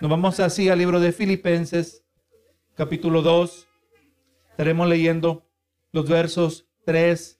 [0.00, 2.06] Nos vamos así al libro de Filipenses,
[2.74, 3.68] capítulo 2.
[4.52, 5.46] Estaremos leyendo
[5.92, 7.38] los versos 3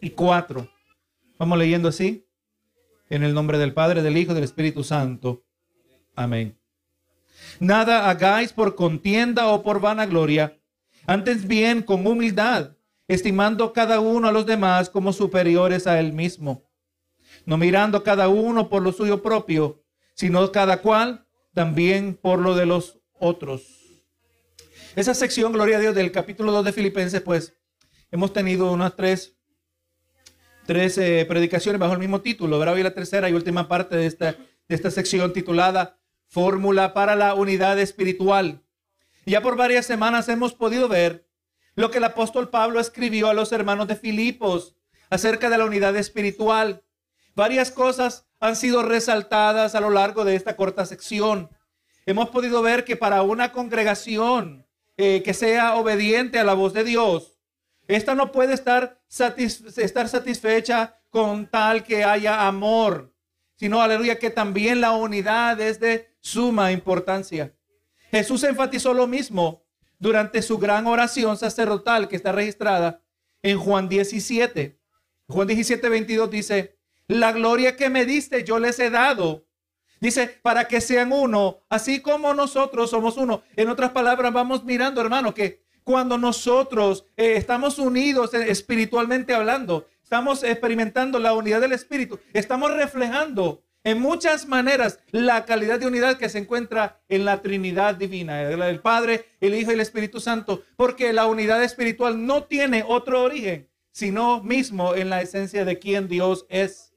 [0.00, 0.66] y 4.
[1.38, 2.26] Vamos leyendo así.
[3.10, 5.44] En el nombre del Padre, del Hijo del Espíritu Santo.
[6.16, 6.58] Amén.
[7.60, 10.58] Nada hagáis por contienda o por vanagloria,
[11.06, 12.74] antes bien con humildad,
[13.06, 16.70] estimando cada uno a los demás como superiores a él mismo,
[17.44, 21.27] no mirando cada uno por lo suyo propio, sino cada cual
[21.58, 23.64] también por lo de los otros.
[24.94, 27.58] Esa sección, gloria a Dios, del capítulo 2 de Filipenses, pues
[28.12, 29.36] hemos tenido unas tres,
[30.66, 32.54] tres eh, predicaciones bajo el mismo título.
[32.54, 34.36] Ahora hoy la tercera y última parte de esta,
[34.68, 38.62] de esta sección titulada Fórmula para la Unidad Espiritual.
[39.26, 41.26] Ya por varias semanas hemos podido ver
[41.74, 44.76] lo que el apóstol Pablo escribió a los hermanos de Filipos
[45.10, 46.84] acerca de la unidad espiritual.
[47.34, 51.50] Varias cosas han sido resaltadas a lo largo de esta corta sección.
[52.06, 56.84] Hemos podido ver que para una congregación eh, que sea obediente a la voz de
[56.84, 57.38] Dios,
[57.86, 59.00] esta no puede estar,
[59.76, 63.14] estar satisfecha con tal que haya amor,
[63.56, 67.54] sino, aleluya, que también la unidad es de suma importancia.
[68.10, 69.64] Jesús enfatizó lo mismo
[69.98, 73.02] durante su gran oración sacerdotal que está registrada
[73.42, 74.78] en Juan 17.
[75.28, 76.77] Juan 17, 22 dice,
[77.08, 79.46] la gloria que me diste yo les he dado.
[80.00, 83.42] Dice, para que sean uno, así como nosotros somos uno.
[83.56, 89.88] En otras palabras, vamos mirando, hermano, que cuando nosotros eh, estamos unidos eh, espiritualmente hablando,
[90.02, 96.18] estamos experimentando la unidad del Espíritu, estamos reflejando en muchas maneras la calidad de unidad
[96.18, 100.62] que se encuentra en la Trinidad divina, el Padre, el Hijo y el Espíritu Santo,
[100.76, 106.06] porque la unidad espiritual no tiene otro origen, sino mismo en la esencia de quien
[106.06, 106.87] Dios es.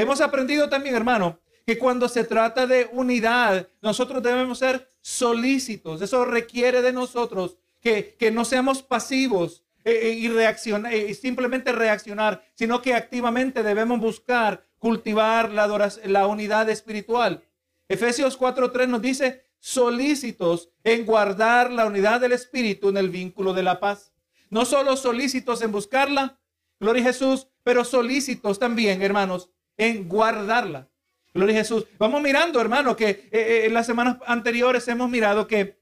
[0.00, 6.02] Hemos aprendido también, hermano, que cuando se trata de unidad, nosotros debemos ser solícitos.
[6.02, 11.70] Eso requiere de nosotros que, no seamos pasivos eh, eh, y, reaccionar, eh, y simplemente
[11.70, 17.44] reaccionar, sino que activamente debemos buscar cultivar la, la unidad espiritual.
[17.88, 23.62] Efesios 4.3 nos dice, solícitos en guardar la unidad del espíritu en el vínculo de
[23.62, 24.12] la paz.
[24.50, 26.38] No solo solícitos en buscarla,
[26.80, 30.88] gloria a Jesús, pero solícitos también, hermanos, en guardarla.
[31.34, 31.86] Gloria a Jesús.
[31.98, 35.80] Vamos mirando, hermano, que eh, eh, en las semanas anteriores hemos mirado que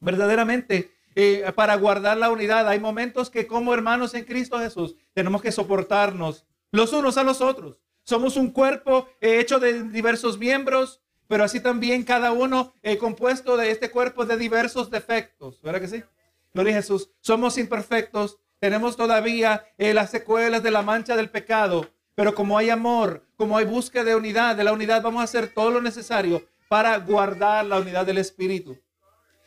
[0.00, 5.42] verdaderamente eh, para guardar la unidad hay momentos que como hermanos en Cristo Jesús tenemos
[5.42, 7.82] que soportarnos los unos a los otros.
[8.02, 13.90] Somos un cuerpo hecho de diversos miembros, pero así también cada uno compuesto de este
[13.90, 15.60] cuerpo de diversos defectos.
[15.60, 16.02] ¿Verdad que sí?
[16.54, 17.10] Gloria a Jesús.
[17.20, 18.38] Somos imperfectos.
[18.60, 23.64] Tenemos todavía las secuelas de la mancha del pecado pero como hay amor, como hay
[23.64, 27.78] búsqueda de unidad, de la unidad, vamos a hacer todo lo necesario para guardar la
[27.78, 28.76] unidad del Espíritu.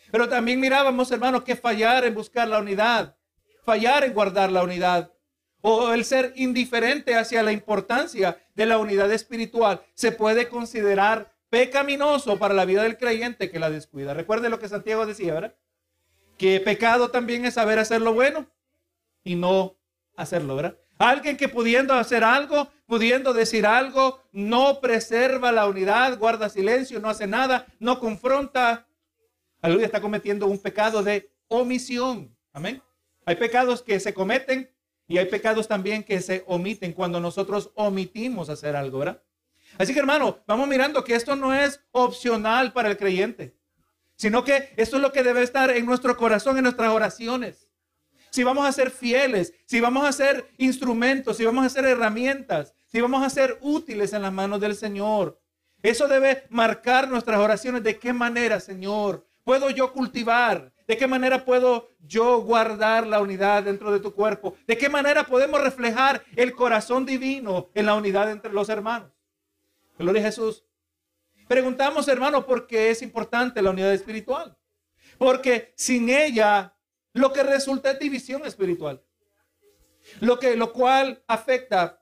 [0.09, 3.18] Pero también mirábamos, hermanos, que fallar en buscar la unidad,
[3.66, 5.12] fallar en guardar la unidad,
[5.59, 12.40] o el ser indiferente hacia la importancia de la unidad espiritual, se puede considerar pecaminoso
[12.40, 14.14] para la vida del creyente que la descuida.
[14.14, 15.56] Recuerde lo que Santiago decía, ¿verdad?
[16.38, 18.50] Que pecado también es saber hacer lo bueno
[19.26, 19.76] y no
[20.16, 20.81] hacerlo, ¿verdad?
[21.02, 27.10] Alguien que pudiendo hacer algo, pudiendo decir algo, no preserva la unidad, guarda silencio, no
[27.10, 28.88] hace nada, no confronta.
[29.64, 32.38] Aleluya, está cometiendo un pecado de omisión.
[32.54, 32.84] Amén.
[33.26, 34.70] Hay pecados que se cometen
[35.08, 39.24] y hay pecados también que se omiten cuando nosotros omitimos hacer algo, ¿verdad?
[39.80, 43.56] Así que hermano, vamos mirando que esto no es opcional para el creyente,
[44.18, 47.61] sino que esto es lo que debe estar en nuestro corazón, en nuestras oraciones
[48.31, 52.74] si vamos a ser fieles, si vamos a ser instrumentos, si vamos a ser herramientas,
[52.88, 55.40] si vamos a ser útiles en las manos del Señor.
[55.84, 57.84] Eso debe marcar nuestras oraciones.
[57.84, 60.72] ¿De qué manera, Señor, puedo yo cultivar?
[60.88, 64.56] ¿De qué manera puedo yo guardar la unidad dentro de tu cuerpo?
[64.66, 69.12] ¿De qué manera podemos reflejar el corazón divino en la unidad entre los hermanos?
[69.97, 70.64] Gloria a Jesús.
[71.50, 74.58] Preguntamos, hermano, por qué es importante la unidad espiritual.
[75.17, 76.73] Porque sin ella
[77.13, 79.02] lo que resulta es división espiritual.
[80.19, 82.02] Lo, que, lo cual afecta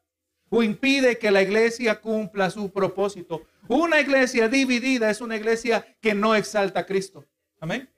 [0.49, 3.43] o impide que la iglesia cumpla su propósito.
[3.67, 7.25] Una iglesia dividida es una iglesia que no exalta a Cristo.
[7.59, 7.89] Amén.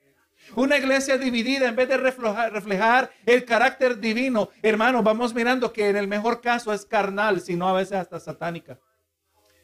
[0.56, 5.88] Una iglesia dividida en vez de reflejar, reflejar, el carácter divino, hermanos, vamos mirando que
[5.88, 8.78] en el mejor caso es carnal, sino a veces hasta satánica.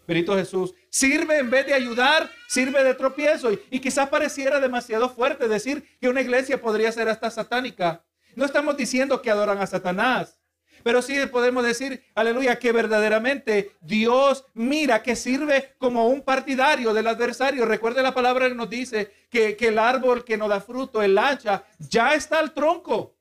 [0.07, 0.73] Benito Jesús.
[0.89, 3.51] Sirve en vez de ayudar, sirve de tropiezo.
[3.51, 8.05] Y, quizás pareciera demasiado fuerte decir que una iglesia podría ser hasta satánica.
[8.35, 10.39] No estamos diciendo que adoran a Satanás,
[10.83, 17.07] pero sí podemos decir, aleluya, que verdaderamente Dios mira que sirve como un partidario del
[17.07, 17.65] adversario.
[17.65, 21.17] Recuerde la palabra que nos dice que, que el árbol que no da fruto, el
[21.17, 23.15] hacha, ya está al tronco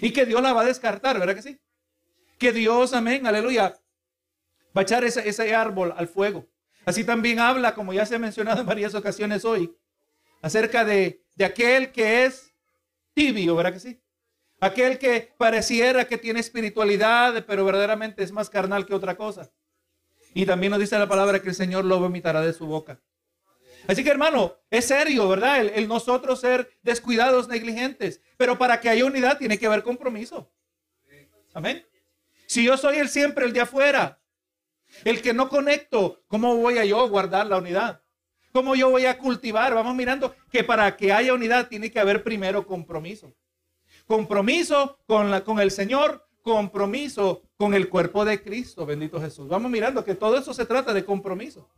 [0.00, 1.58] y que Dios la va a descartar, ¿verdad que sí?
[2.38, 3.79] Que Dios, amén, aleluya,
[4.76, 6.48] va a echar ese, ese árbol al fuego.
[6.84, 9.74] Así también habla, como ya se ha mencionado en varias ocasiones hoy,
[10.42, 12.54] acerca de, de aquel que es
[13.14, 14.00] tibio, ¿verdad que sí?
[14.60, 19.50] Aquel que pareciera que tiene espiritualidad, pero verdaderamente es más carnal que otra cosa.
[20.34, 23.00] Y también nos dice la palabra que el Señor lo vomitará de su boca.
[23.88, 25.60] Así que hermano, es serio, ¿verdad?
[25.60, 28.20] El, el, nosotros ser descuidados, negligentes.
[28.36, 30.52] Pero para que haya unidad tiene que haber compromiso.
[31.54, 31.84] Amén.
[32.46, 34.19] Si yo soy el siempre, el de afuera,
[35.04, 38.02] el que no conecto, ¿cómo voy a yo guardar la unidad?
[38.52, 39.74] ¿Cómo yo voy a cultivar?
[39.74, 43.32] Vamos mirando que para que haya unidad tiene que haber primero compromiso.
[44.06, 49.48] Compromiso con, la, con el Señor, compromiso con el cuerpo de Cristo, bendito Jesús.
[49.48, 51.68] Vamos mirando que todo eso se trata de compromiso.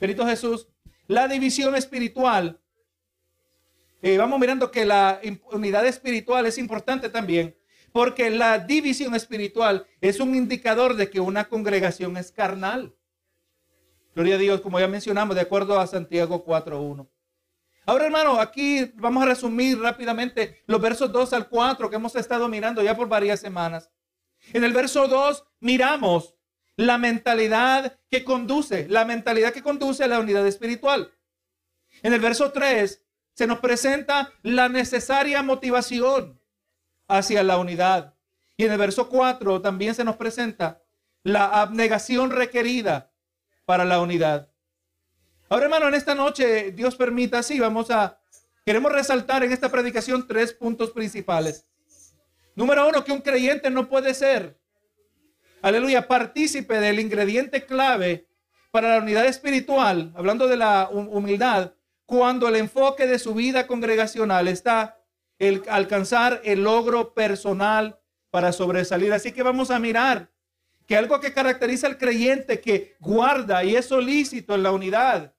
[0.00, 0.68] Bendito Jesús,
[1.06, 2.60] la división espiritual.
[4.02, 5.20] Eh, vamos mirando que la
[5.52, 7.56] unidad espiritual es importante también,
[7.96, 12.94] porque la división espiritual es un indicador de que una congregación es carnal.
[14.14, 17.08] Gloria a Dios, como ya mencionamos, de acuerdo a Santiago 4.1.
[17.86, 22.46] Ahora, hermano, aquí vamos a resumir rápidamente los versos 2 al 4 que hemos estado
[22.48, 23.90] mirando ya por varias semanas.
[24.52, 26.34] En el verso 2 miramos
[26.76, 31.14] la mentalidad que conduce, la mentalidad que conduce a la unidad espiritual.
[32.02, 33.02] En el verso 3
[33.32, 36.38] se nos presenta la necesaria motivación
[37.08, 38.14] hacia la unidad.
[38.56, 40.82] Y en el verso 4 también se nos presenta
[41.22, 43.12] la abnegación requerida
[43.64, 44.48] para la unidad.
[45.48, 48.18] Ahora, hermano, en esta noche, Dios permita, sí, vamos a,
[48.64, 51.66] queremos resaltar en esta predicación tres puntos principales.
[52.54, 54.58] Número uno, que un creyente no puede ser,
[55.62, 58.26] aleluya, partícipe del ingrediente clave
[58.70, 61.74] para la unidad espiritual, hablando de la humildad,
[62.06, 64.98] cuando el enfoque de su vida congregacional está
[65.38, 67.98] el alcanzar el logro personal
[68.30, 69.12] para sobresalir.
[69.12, 70.30] Así que vamos a mirar
[70.86, 75.34] que algo que caracteriza al creyente que guarda y es solícito en la unidad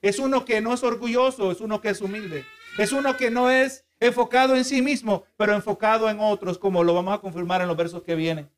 [0.00, 2.44] es uno que no es orgulloso, es uno que es humilde.
[2.78, 6.94] Es uno que no es enfocado en sí mismo, pero enfocado en otros, como lo
[6.94, 8.48] vamos a confirmar en los versos que vienen.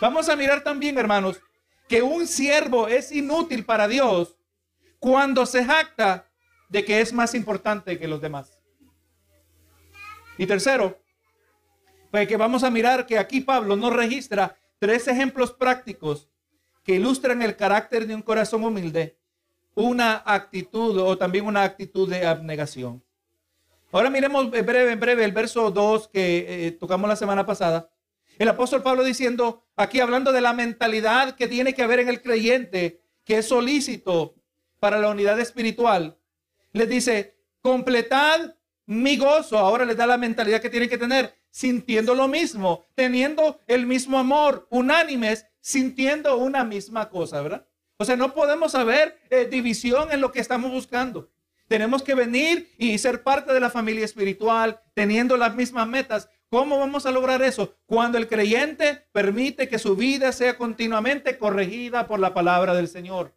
[0.00, 1.40] Vamos a mirar también, hermanos,
[1.88, 4.36] que un siervo es inútil para Dios
[5.00, 6.30] cuando se jacta
[6.68, 8.61] de que es más importante que los demás.
[10.38, 10.98] Y tercero,
[12.10, 16.28] pues que vamos a mirar que aquí Pablo nos registra tres ejemplos prácticos
[16.82, 19.18] que ilustran el carácter de un corazón humilde
[19.74, 23.02] una actitud o también una actitud de abnegación.
[23.90, 27.90] Ahora miremos en breve, en breve el verso 2 que eh, tocamos la semana pasada.
[28.38, 32.22] El apóstol Pablo diciendo, aquí hablando de la mentalidad que tiene que haber en el
[32.22, 34.34] creyente, que es solícito
[34.80, 36.18] para la unidad espiritual,
[36.72, 38.54] les dice, completad
[38.86, 39.58] mi gozo.
[39.58, 44.18] Ahora les da la mentalidad que tienen que tener, sintiendo lo mismo, teniendo el mismo
[44.18, 47.66] amor, unánimes, sintiendo una misma cosa, ¿verdad?
[47.96, 51.30] O sea, no podemos haber eh, división en lo que estamos buscando.
[51.68, 56.28] Tenemos que venir y ser parte de la familia espiritual, teniendo las mismas metas.
[56.50, 57.76] ¿Cómo vamos a lograr eso?
[57.86, 63.34] Cuando el creyente permite que su vida sea continuamente corregida por la palabra del Señor.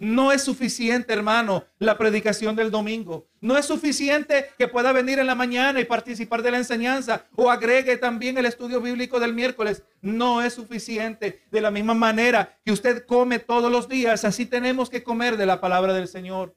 [0.00, 3.26] No es suficiente, hermano, la predicación del domingo.
[3.40, 7.50] No es suficiente que pueda venir en la mañana y participar de la enseñanza o
[7.50, 9.82] agregue también el estudio bíblico del miércoles.
[10.00, 11.42] No es suficiente.
[11.50, 15.46] De la misma manera que usted come todos los días, así tenemos que comer de
[15.46, 16.54] la palabra del Señor.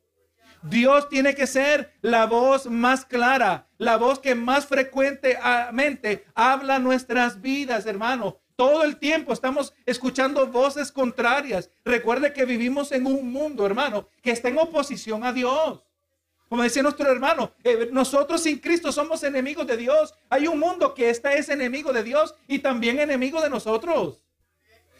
[0.61, 7.39] Dios tiene que ser la voz más clara, la voz que más frecuentemente habla nuestras
[7.39, 8.41] vidas, hermano.
[8.59, 11.69] Todo el tiempo estamos escuchando voces contrarias.
[11.85, 15.85] Recuerde que vivimos en un mundo, hermano, que está en oposición a Dios.
[16.49, 20.13] Como decía nuestro hermano, eh, nosotros sin Cristo somos enemigos de Dios.
[20.29, 24.25] Hay un mundo que está es enemigo de Dios y también enemigo de nosotros.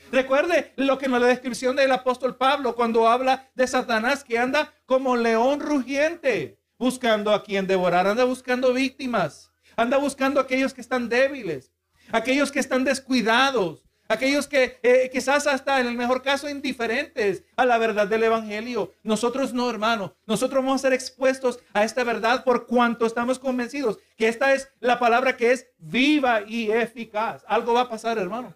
[0.10, 4.74] Recuerde lo que en la descripción del apóstol Pablo cuando habla de Satanás que anda
[4.86, 10.80] como león rugiente, buscando a quien devorar, anda buscando víctimas, anda buscando a aquellos que
[10.80, 11.74] están débiles
[12.12, 17.66] aquellos que están descuidados, aquellos que eh, quizás hasta en el mejor caso indiferentes a
[17.66, 18.94] la verdad del Evangelio.
[19.04, 24.00] Nosotros no, hermano, nosotros vamos a ser expuestos a esta verdad por cuanto estamos convencidos
[24.18, 27.44] que esta es la palabra que es viva y eficaz.
[27.48, 28.56] Algo va a pasar, hermano.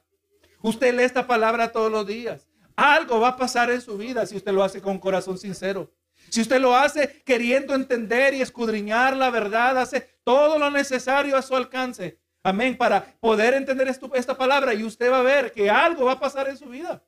[0.61, 2.47] Usted lee esta palabra todos los días.
[2.75, 5.91] Algo va a pasar en su vida si usted lo hace con corazón sincero.
[6.29, 11.43] Si usted lo hace queriendo entender y escudriñar la verdad, hace todo lo necesario a
[11.43, 12.77] su alcance Amén.
[12.77, 16.49] Para poder entender esta palabra y usted va a ver que algo va a pasar
[16.49, 17.01] en su vida.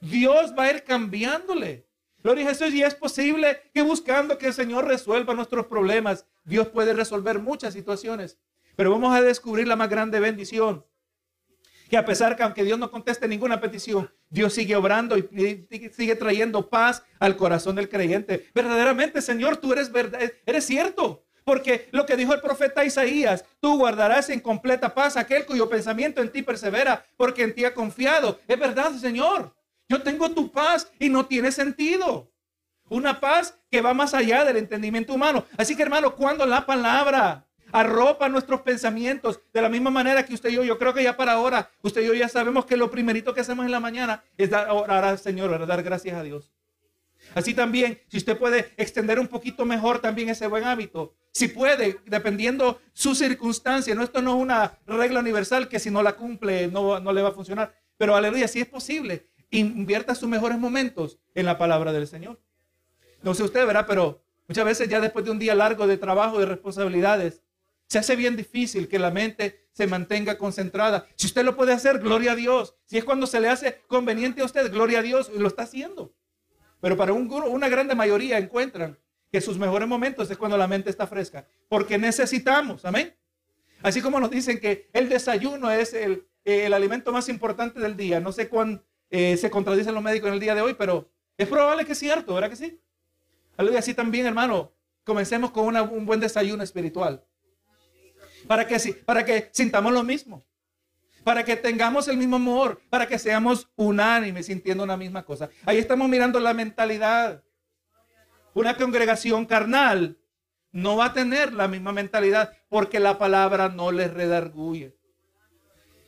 [0.00, 1.86] Dios va a ir cambiándole.
[2.22, 2.74] Gloria a Jesús.
[2.74, 7.72] Y es posible que buscando que el Señor resuelva nuestros problemas, Dios puede resolver muchas
[7.74, 8.38] situaciones.
[8.74, 10.84] Pero vamos a descubrir la más grande bendición.
[11.88, 16.16] Que a pesar que aunque Dios no conteste ninguna petición, Dios sigue obrando y sigue
[16.16, 18.48] trayendo paz al corazón del creyente.
[18.54, 21.24] Verdaderamente, Señor, tú eres verdad, eres cierto.
[21.44, 26.22] Porque lo que dijo el profeta Isaías, tú guardarás en completa paz aquel cuyo pensamiento
[26.22, 28.40] en ti persevera, porque en ti ha confiado.
[28.46, 29.54] Es verdad, Señor.
[29.88, 32.30] Yo tengo tu paz y no tiene sentido.
[32.88, 35.44] Una paz que va más allá del entendimiento humano.
[35.56, 40.50] Así que hermano, cuando la palabra arropa nuestros pensamientos de la misma manera que usted
[40.50, 42.90] y yo, yo creo que ya para ahora, usted y yo ya sabemos que lo
[42.90, 46.52] primerito que hacemos en la mañana es dar, orar al Señor, dar gracias a Dios.
[47.34, 51.98] Así también, si usted puede extender un poquito mejor también ese buen hábito, si puede,
[52.06, 56.68] dependiendo su circunstancia, no, esto no es una regla universal que si no la cumple
[56.68, 61.18] no, no le va a funcionar, pero aleluya, si es posible, invierta sus mejores momentos
[61.34, 62.40] en la palabra del Señor.
[63.22, 63.86] No sé usted, ¿verdad?
[63.86, 67.42] Pero muchas veces ya después de un día largo de trabajo, de responsabilidades,
[67.86, 71.06] se hace bien difícil que la mente se mantenga concentrada.
[71.14, 72.74] Si usted lo puede hacer, gloria a Dios.
[72.86, 76.14] Si es cuando se le hace conveniente a usted, gloria a Dios, lo está haciendo.
[76.82, 78.98] Pero para un, una grande mayoría encuentran
[79.30, 81.46] que sus mejores momentos es cuando la mente está fresca.
[81.68, 83.14] Porque necesitamos, amén.
[83.82, 88.18] Así como nos dicen que el desayuno es el, el alimento más importante del día.
[88.18, 91.08] No sé cuán eh, se contradicen los médicos en el día de hoy, pero
[91.38, 92.80] es probable que es cierto, ¿verdad que sí?
[93.56, 94.72] Algo así también, hermano,
[95.04, 97.24] comencemos con un buen desayuno espiritual.
[98.48, 100.44] Para que, para que sintamos lo mismo.
[101.24, 102.80] Para que tengamos el mismo amor.
[102.90, 105.48] Para que seamos unánimes sintiendo una misma cosa.
[105.64, 107.42] Ahí estamos mirando la mentalidad.
[108.54, 110.18] Una congregación carnal
[110.72, 114.96] no va a tener la misma mentalidad porque la palabra no les redarguye.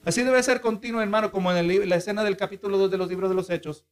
[0.04, 3.30] Así debe ser continuo, hermano, como en la escena del capítulo 2 de los libros
[3.30, 3.87] de los Hechos,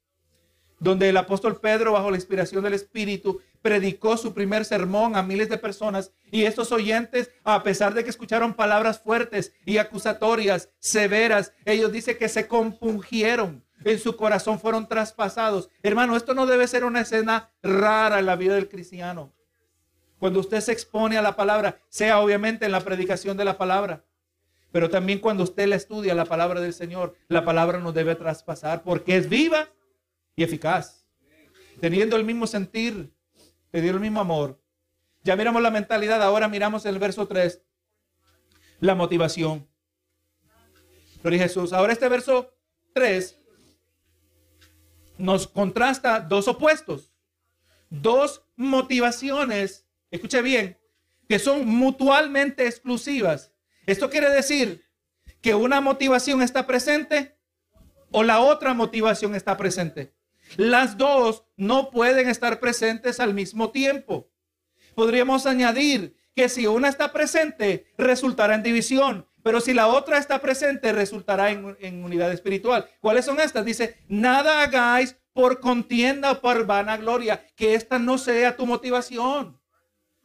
[0.82, 5.48] donde el apóstol Pedro, bajo la inspiración del Espíritu, predicó su primer sermón a miles
[5.48, 11.52] de personas y estos oyentes, a pesar de que escucharon palabras fuertes y acusatorias, severas,
[11.64, 15.70] ellos dicen que se compungieron, en su corazón fueron traspasados.
[15.84, 19.32] Hermano, esto no debe ser una escena rara en la vida del cristiano.
[20.18, 24.04] Cuando usted se expone a la palabra, sea obviamente en la predicación de la palabra,
[24.72, 28.82] pero también cuando usted la estudia, la palabra del Señor, la palabra nos debe traspasar
[28.82, 29.68] porque es viva
[30.36, 31.06] y eficaz.
[31.80, 33.12] Teniendo el mismo sentir,
[33.70, 34.62] teniendo el mismo amor.
[35.22, 37.62] Ya miramos la mentalidad, ahora miramos el verso 3,
[38.80, 39.68] la motivación.
[41.22, 41.72] Gloria Jesús.
[41.72, 42.52] Ahora este verso
[42.94, 43.38] 3
[45.18, 47.12] nos contrasta dos opuestos,
[47.90, 50.78] dos motivaciones, escuche bien,
[51.28, 53.52] que son mutuamente exclusivas.
[53.86, 54.84] Esto quiere decir
[55.40, 57.38] que una motivación está presente
[58.10, 60.14] o la otra motivación está presente.
[60.56, 64.28] Las dos no pueden estar presentes al mismo tiempo.
[64.94, 70.40] Podríamos añadir que si una está presente, resultará en división, pero si la otra está
[70.40, 72.88] presente, resultará en, unidad espiritual.
[73.00, 73.64] ¿Cuáles son estas?
[73.64, 79.58] Dice, nada hagáis por contienda o por vanagloria, que esta no sea tu motivación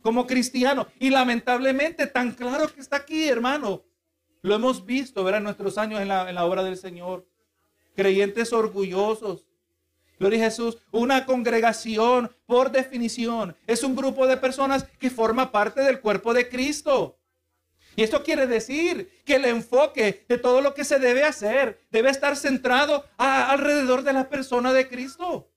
[0.01, 0.87] como cristiano.
[0.99, 3.83] Y lamentablemente, tan claro que está aquí, hermano.
[4.41, 7.27] Lo hemos visto, ver en nuestros años en la, en la obra del Señor.
[7.95, 9.46] Creyentes orgullosos.
[10.19, 10.77] Gloria a Jesús.
[10.91, 16.49] Una congregación, por definición, es un grupo de personas que forma parte del cuerpo de
[16.49, 17.17] Cristo.
[17.95, 22.11] Y esto quiere decir que el enfoque de todo lo que se debe hacer debe
[22.11, 25.49] estar centrado alrededor de la persona de Cristo.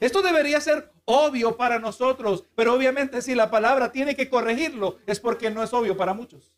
[0.00, 5.18] Esto debería ser obvio para nosotros, pero obviamente si la palabra tiene que corregirlo es
[5.18, 6.52] porque no es obvio para muchos.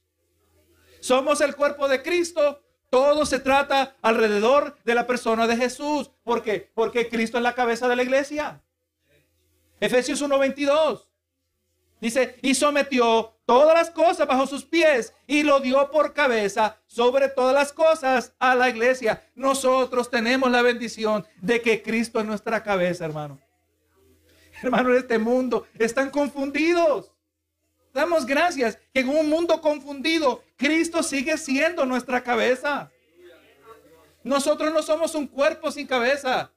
[1.00, 6.10] Somos el cuerpo de Cristo, todo se trata alrededor de la persona de Jesús.
[6.22, 6.70] ¿Por qué?
[6.74, 8.62] Porque Cristo es la cabeza de la iglesia.
[9.80, 11.02] Efesios 1:22
[12.00, 17.28] dice, y sometió todas las cosas bajo sus pies y lo dio por cabeza sobre
[17.28, 19.24] todas las cosas a la iglesia.
[19.34, 23.38] Nosotros tenemos la bendición de que Cristo es nuestra cabeza, hermano.
[24.62, 27.12] Hermano, en este mundo están confundidos.
[27.96, 32.90] Damos gracias que en un mundo confundido, Cristo sigue siendo nuestra cabeza.
[34.22, 36.52] Nosotros no somos un cuerpo sin cabeza.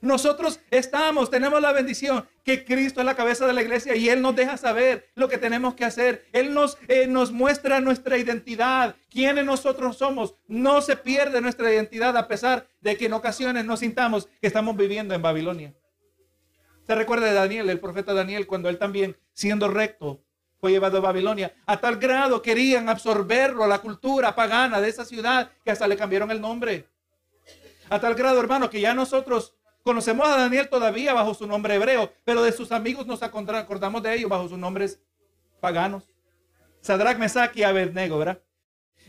[0.00, 4.22] Nosotros estamos, tenemos la bendición que Cristo es la cabeza de la iglesia y Él
[4.22, 6.24] nos deja saber lo que tenemos que hacer.
[6.32, 10.36] Él nos, eh, nos muestra nuestra identidad, quiénes nosotros somos.
[10.46, 14.74] No se pierde nuestra identidad a pesar de que en ocasiones nos sintamos que estamos
[14.74, 15.74] viviendo en Babilonia.
[16.86, 20.24] Se recuerda de Daniel, el profeta Daniel, cuando él también, siendo recto,
[20.60, 21.54] fue llevado a Babilonia.
[21.66, 25.96] A tal grado querían absorberlo a la cultura pagana de esa ciudad que hasta le
[25.96, 26.88] cambiaron el nombre.
[27.88, 32.12] A tal grado, hermano, que ya nosotros conocemos a Daniel todavía bajo su nombre hebreo,
[32.24, 35.00] pero de sus amigos nos acordamos de ellos bajo sus nombres
[35.60, 36.04] paganos.
[36.80, 38.40] Sadrach, Mesach y Abednego, ¿verdad?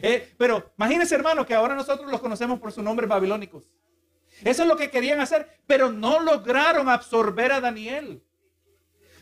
[0.01, 3.69] Eh, pero imagínense, hermano, que ahora nosotros los conocemos por sus nombres babilónicos.
[4.43, 8.23] Eso es lo que querían hacer, pero no lograron absorber a Daniel.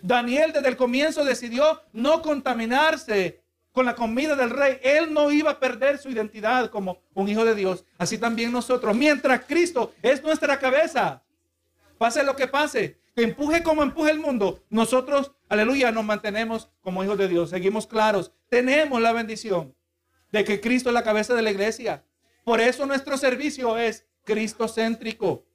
[0.01, 4.80] Daniel desde el comienzo decidió no contaminarse con la comida del rey.
[4.82, 7.86] Él no iba a perder su identidad como un hijo de Dios.
[7.98, 8.96] Así también nosotros.
[8.96, 11.22] Mientras Cristo es nuestra cabeza,
[11.98, 17.04] pase lo que pase, que empuje como empuje el mundo, nosotros, aleluya, nos mantenemos como
[17.04, 17.50] hijos de Dios.
[17.50, 18.32] Seguimos claros.
[18.50, 19.75] Tenemos la bendición
[20.32, 22.04] de que Cristo es la cabeza de la iglesia.
[22.44, 25.46] Por eso nuestro servicio es cristocéntrico.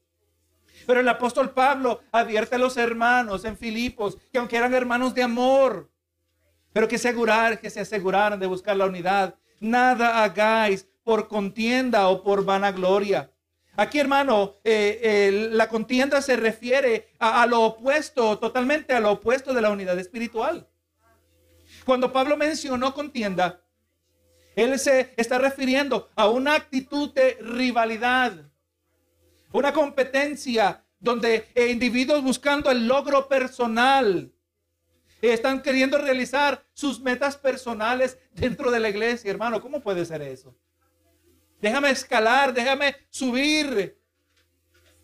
[0.86, 5.22] Pero el apóstol Pablo advierte a los hermanos en Filipos que aunque eran hermanos de
[5.22, 5.90] amor,
[6.72, 12.22] pero que, asegurar, que se aseguraran de buscar la unidad, nada hagáis por contienda o
[12.22, 13.30] por vanagloria.
[13.76, 19.54] Aquí, hermano, eh, la contienda se refiere a, a lo opuesto, totalmente a lo opuesto
[19.54, 20.68] de la unidad espiritual.
[21.84, 23.62] Cuando Pablo mencionó contienda,
[24.54, 28.51] él se está refiriendo a una actitud de rivalidad,
[29.52, 34.32] una competencia donde individuos buscando el logro personal
[35.20, 39.60] están queriendo realizar sus metas personales dentro de la iglesia, hermano.
[39.60, 40.56] ¿Cómo puede ser eso?
[41.60, 43.96] Déjame escalar, déjame subir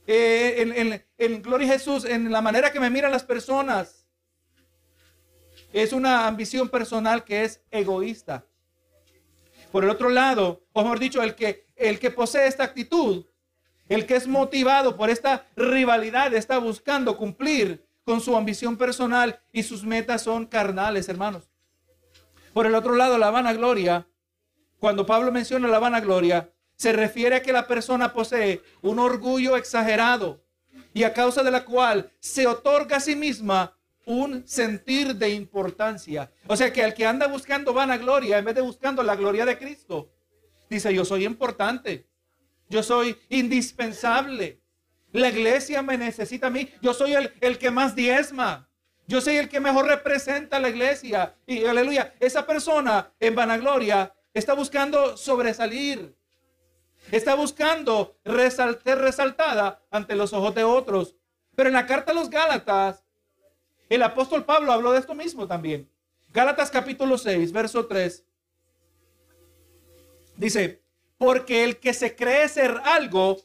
[0.07, 4.07] eh, en, Gloria a Jesús, en la manera que me miran las personas.
[5.73, 8.45] Es una ambición personal que es egoísta.
[9.71, 13.27] Por el otro lado, o mejor dicho, el que, el que posee esta actitud
[13.89, 19.63] el que es motivado por esta rivalidad está buscando cumplir con su ambición personal y
[19.63, 21.51] sus metas son carnales, hermanos.
[22.53, 24.09] Por el otro lado, la vanagloria,
[24.79, 30.43] cuando Pablo menciona la vanagloria, se refiere a que la persona posee un orgullo exagerado
[30.95, 33.77] y a causa de la cual se otorga a sí misma
[34.07, 36.33] un sentir de importancia.
[36.47, 39.59] O sea que al que anda buscando vanagloria en vez de buscando la gloria de
[39.59, 40.11] Cristo,
[40.71, 42.08] dice yo soy importante,
[42.69, 44.61] yo soy indispensable.
[45.13, 46.71] La iglesia me necesita a mí.
[46.83, 48.69] Yo soy el, el que más diezma.
[49.07, 51.35] Yo soy el que mejor representa a la iglesia.
[51.47, 56.15] Y aleluya, esa persona en vanagloria está buscando sobresalir.
[57.11, 61.17] Está buscando ser resaltada ante los ojos de otros.
[61.57, 63.03] Pero en la carta a los Gálatas,
[63.89, 65.91] el apóstol Pablo habló de esto mismo también.
[66.31, 68.25] Gálatas capítulo 6, verso 3.
[70.37, 70.83] Dice,
[71.19, 73.39] porque el que se cree ser algo,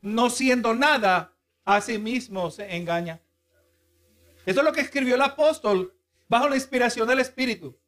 [0.00, 3.20] no siendo nada, a sí mismo se engaña.
[4.46, 5.94] Eso es lo que escribió el apóstol
[6.28, 7.78] bajo la inspiración del Espíritu.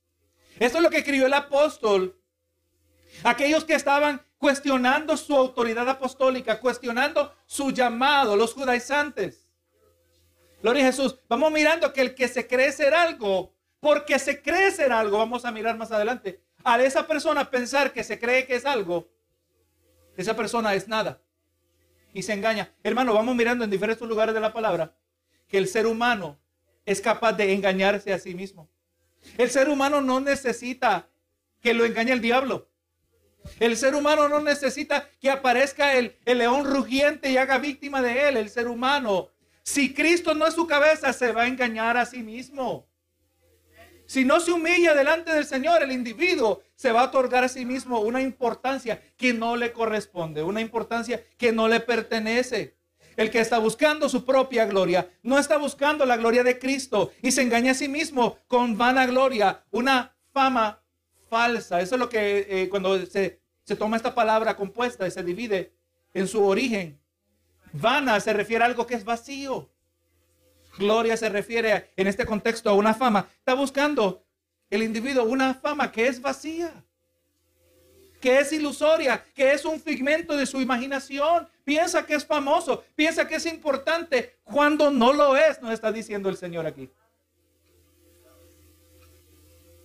[0.58, 2.20] Eso es lo que escribió el apóstol.
[3.24, 9.48] Aquellos que estaban cuestionando su autoridad apostólica, cuestionando su llamado, los judaizantes.
[10.62, 11.16] Gloria a Jesús.
[11.28, 15.44] Vamos mirando que el que se cree ser algo, porque se cree ser algo, vamos
[15.44, 16.40] a mirar más adelante.
[16.64, 19.08] A esa persona pensar que se cree que es algo,
[20.16, 21.22] esa persona es nada.
[22.14, 22.74] Y se engaña.
[22.82, 24.94] Hermano, vamos mirando en diferentes lugares de la palabra
[25.48, 26.38] que el ser humano
[26.84, 28.68] es capaz de engañarse a sí mismo.
[29.38, 31.08] El ser humano no necesita
[31.60, 32.68] que lo engañe el diablo.
[33.58, 38.28] El ser humano no necesita que aparezca el, el, león rugiente y haga víctima de
[38.28, 38.36] él.
[38.36, 39.30] El ser humano,
[39.62, 42.86] si Cristo no es su cabeza, se va a engañar a sí mismo.
[44.06, 47.64] Si no se humilla delante del Señor, el individuo se va a otorgar a sí
[47.64, 52.76] mismo una importancia que no le corresponde, una importancia que no le pertenece.
[53.16, 57.30] El que está buscando su propia gloria no está buscando la gloria de Cristo y
[57.30, 60.82] se engaña a sí mismo con vana gloria, una fama
[61.30, 61.80] falsa.
[61.80, 65.76] Eso es lo que eh, cuando se, se toma esta palabra compuesta y se divide
[66.14, 67.00] en su origen.
[67.72, 69.70] Vana se refiere a algo que es vacío.
[70.78, 73.28] Gloria se refiere en este contexto a una fama.
[73.38, 74.24] Está buscando
[74.72, 76.72] el individuo una fama que es vacía,
[78.22, 81.46] que es ilusoria, que es un figmento de su imaginación.
[81.62, 86.30] Piensa que es famoso, piensa que es importante cuando no lo es, nos está diciendo
[86.30, 86.88] el Señor aquí.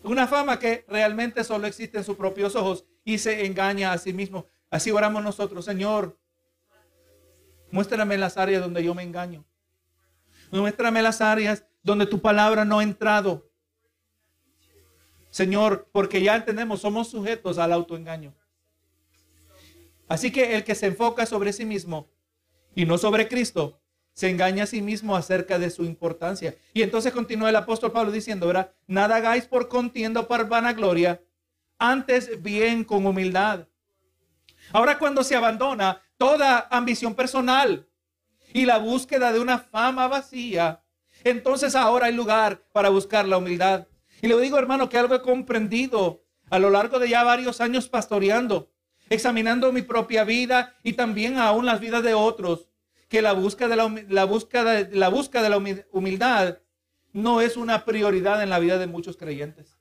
[0.04, 4.13] Una fama que realmente solo existe en sus propios ojos y se engaña a sí
[4.13, 4.45] mismo.
[4.69, 6.17] Así oramos nosotros, Señor.
[7.71, 9.43] Muéstrame las áreas donde yo me engaño.
[10.50, 13.47] Muéstrame las áreas donde tu palabra no ha entrado.
[15.38, 18.34] Señor, porque ya entendemos, somos sujetos al autoengaño.
[20.08, 22.10] Así que el que se enfoca sobre sí mismo
[22.73, 23.80] y no sobre Cristo,
[24.13, 26.56] se engaña a sí mismo acerca de su importancia.
[26.73, 28.73] Y entonces continúa el apóstol Pablo diciendo, ¿verdad?
[28.88, 31.21] Nada hagáis por contienda o por vanagloria,
[31.78, 33.67] antes bien con humildad.
[34.73, 37.88] Ahora cuando se abandona toda ambición personal
[38.56, 40.82] y la búsqueda de una fama vacía,
[41.23, 43.86] entonces ahora hay lugar para buscar la humildad.
[44.22, 47.90] Y le digo, hermano, que algo he comprendido a lo largo de ya varios años
[47.90, 48.72] pastoreando,
[49.10, 52.70] examinando mi propia vida y también aún las vidas de otros
[53.10, 56.60] que la búsqueda de la, búsqueda, la búsqueda de la humildad
[57.14, 59.78] no es una prioridad en la vida de muchos creyentes.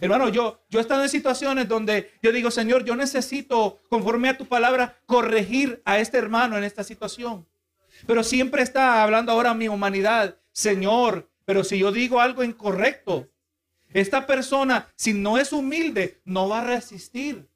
[0.00, 4.38] Hermano, yo, yo he estado en situaciones donde yo digo, Señor, yo necesito, conforme a
[4.38, 7.48] tu palabra, corregir a este hermano en esta situación.
[8.06, 13.26] Pero siempre está hablando ahora mi humanidad, Señor, pero si yo digo algo incorrecto,
[13.94, 17.48] esta persona, si no es humilde, no va a resistir.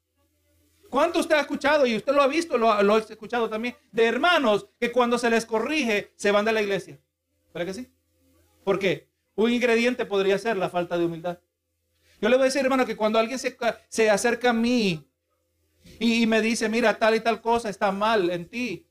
[0.89, 4.65] ¿Cuánto usted ha escuchado, y usted lo ha visto, lo, ha escuchado también, de hermanos
[4.79, 6.99] que cuando se les corrige se van de la iglesia?
[7.51, 7.87] ¿Para que sí?
[8.63, 9.09] ¿Por qué?
[9.35, 11.37] Un ingrediente podría ser la falta de humildad.
[12.19, 13.55] Yo le voy a decir, hermano, que cuando alguien se,
[13.89, 15.07] se acerca a mí
[15.99, 18.87] y, me dice, mira, tal y tal cosa está mal en ti,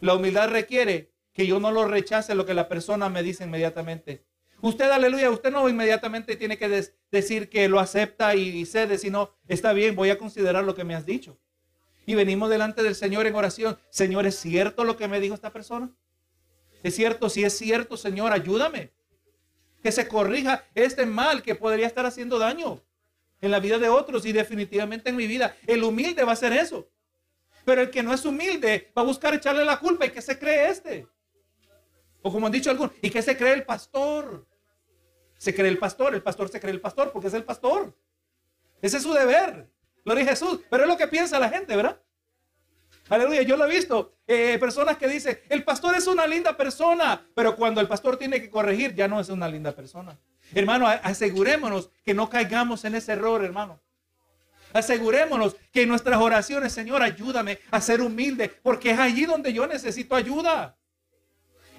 [0.00, 4.24] la humildad requiere que yo no lo rechace lo que la persona me dice inmediatamente.
[4.60, 9.72] Usted, aleluya, usted no inmediatamente tiene que decir que lo acepta y, cede, sino está
[9.72, 11.38] bien, voy a considerar lo que me has dicho.
[12.06, 13.78] Y venimos delante del Señor en oración.
[13.88, 15.94] Señor, ¿es cierto lo que me dijo esta persona?
[16.82, 17.28] ¿Es cierto?
[17.28, 18.90] Si es cierto, Señor, ayúdame.
[19.80, 22.82] Que se corrija este mal que podría estar haciendo daño
[23.40, 25.54] en la vida de otros y definitivamente en mi vida.
[25.68, 26.90] El humilde va a hacer eso.
[27.64, 30.36] Pero el que no es humilde va a buscar echarle la culpa y que se
[30.36, 31.06] cree este.
[32.22, 34.46] O como han dicho algunos, ¿y qué se cree el pastor?
[35.36, 37.94] Se cree el pastor, el pastor se cree el pastor porque es el pastor.
[38.82, 39.70] Ese es su deber.
[40.04, 42.00] Lo dice Jesús, pero es lo que piensa la gente, ¿verdad?
[43.08, 44.14] Aleluya, yo lo he visto.
[44.26, 48.40] Eh, personas que dicen, el pastor es una linda persona, pero cuando el pastor tiene
[48.40, 50.18] que corregir, ya no es una linda persona.
[50.54, 53.80] Hermano, asegurémonos que no caigamos en ese error, hermano.
[54.72, 59.66] Asegurémonos que en nuestras oraciones, Señor, ayúdame a ser humilde, porque es allí donde yo
[59.66, 60.77] necesito ayuda.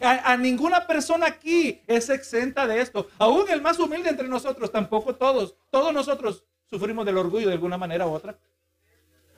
[0.02, 3.08] A, ninguna persona aquí es exenta de esto.
[3.18, 5.56] Aún el más humilde entre nosotros, tampoco todos.
[5.70, 8.38] Todos nosotros sufrimos del orgullo de alguna manera u otra.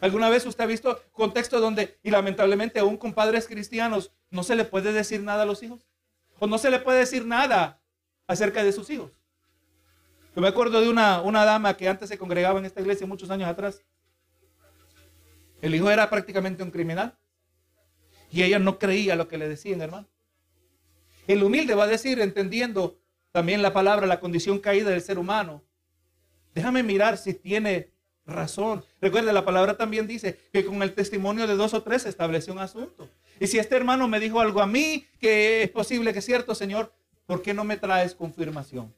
[0.02, 4.56] ¿Alguna vez usted ha visto contextos donde, y lamentablemente aún con padres cristianos, no se
[4.56, 5.88] le puede decir nada a los hijos?
[6.40, 7.80] O no se le puede decir nada
[8.28, 9.12] acerca de sus hijos.
[10.36, 13.30] Yo me acuerdo de una, una dama que antes se congregaba en esta iglesia muchos
[13.30, 13.84] años atrás.
[15.62, 17.18] El hijo era prácticamente un criminal.
[18.32, 20.08] Y ella no creía lo que le decían, hermano.
[21.28, 23.00] El humilde va a decir, entendiendo
[23.32, 25.64] también la palabra, la condición caída del ser humano.
[26.54, 27.92] Déjame mirar si tiene
[28.26, 28.84] razón.
[29.00, 32.52] Recuerde, la palabra también dice que con el testimonio de dos o tres se establece
[32.52, 33.10] un asunto.
[33.40, 36.54] Y si este hermano me dijo algo a mí que es posible que es cierto,
[36.56, 36.94] Señor,
[37.26, 38.94] ¿por qué no me traes confirmación?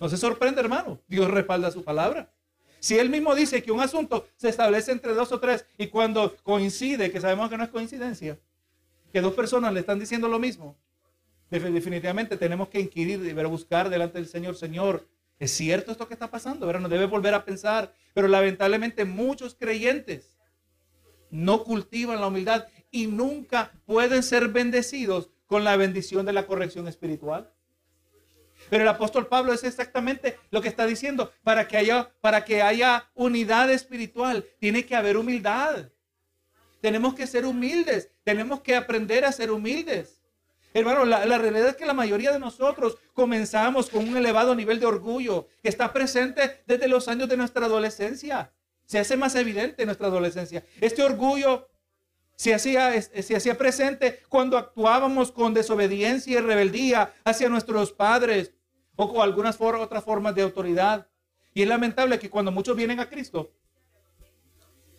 [0.00, 1.00] No se sorprende, hermano.
[1.06, 2.32] Dios respalda su palabra.
[2.80, 6.34] Si él mismo dice que un asunto se establece entre dos o tres y cuando
[6.42, 8.38] coincide, que sabemos que no es coincidencia,
[9.12, 10.78] que dos personas le están diciendo lo mismo,
[11.50, 15.08] definitivamente tenemos que inquirir y buscar delante del Señor, Señor,
[15.38, 16.66] ¿es cierto esto que está pasando?
[16.66, 16.80] ¿verdad?
[16.80, 20.38] Nos debe volver a pensar, pero lamentablemente muchos creyentes
[21.30, 26.86] no cultivan la humildad y nunca pueden ser bendecidos con la bendición de la corrección
[26.88, 27.52] espiritual.
[28.68, 31.32] Pero el apóstol Pablo es exactamente lo que está diciendo.
[31.42, 35.88] Para que haya, para que haya unidad espiritual, tiene que haber humildad.
[36.80, 38.10] Tenemos que ser humildes.
[38.22, 40.19] Tenemos que aprender a ser humildes.
[40.72, 44.86] Hermano, la, realidad es que la mayoría de nosotros comenzamos con un elevado nivel de
[44.86, 48.52] orgullo que está presente desde los años de nuestra adolescencia.
[48.86, 50.64] Se hace más evidente en nuestra adolescencia.
[50.80, 51.68] Este orgullo
[52.36, 58.52] se hacía, se hacía presente cuando actuábamos con desobediencia y rebeldía hacia nuestros padres
[58.94, 61.08] o con algunas otras formas de autoridad.
[61.52, 63.50] Y es lamentable que cuando muchos vienen a Cristo,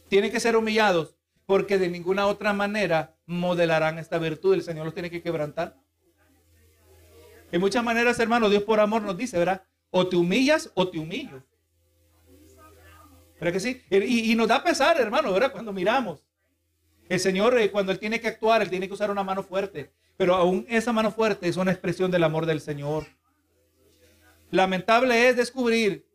[0.09, 4.53] tienen que ser humillados porque de ninguna otra manera modelarán esta virtud.
[4.53, 5.77] El Señor los tiene que quebrantar.
[7.51, 9.63] En muchas maneras, hermano, Dios por amor nos dice, ¿verdad?
[9.89, 11.43] O te humillas o te humillo.
[13.39, 13.81] ¿Verdad que sí?
[13.89, 15.51] Y, nos da pesar, hermano, ¿verdad?
[15.51, 16.23] Cuando miramos.
[17.09, 19.91] El Señor, eh, cuando Él tiene que actuar, Él tiene que usar una mano fuerte.
[20.15, 23.07] Pero aún esa mano fuerte es una expresión del amor del Señor.
[24.51, 26.05] Lamentable es descubrir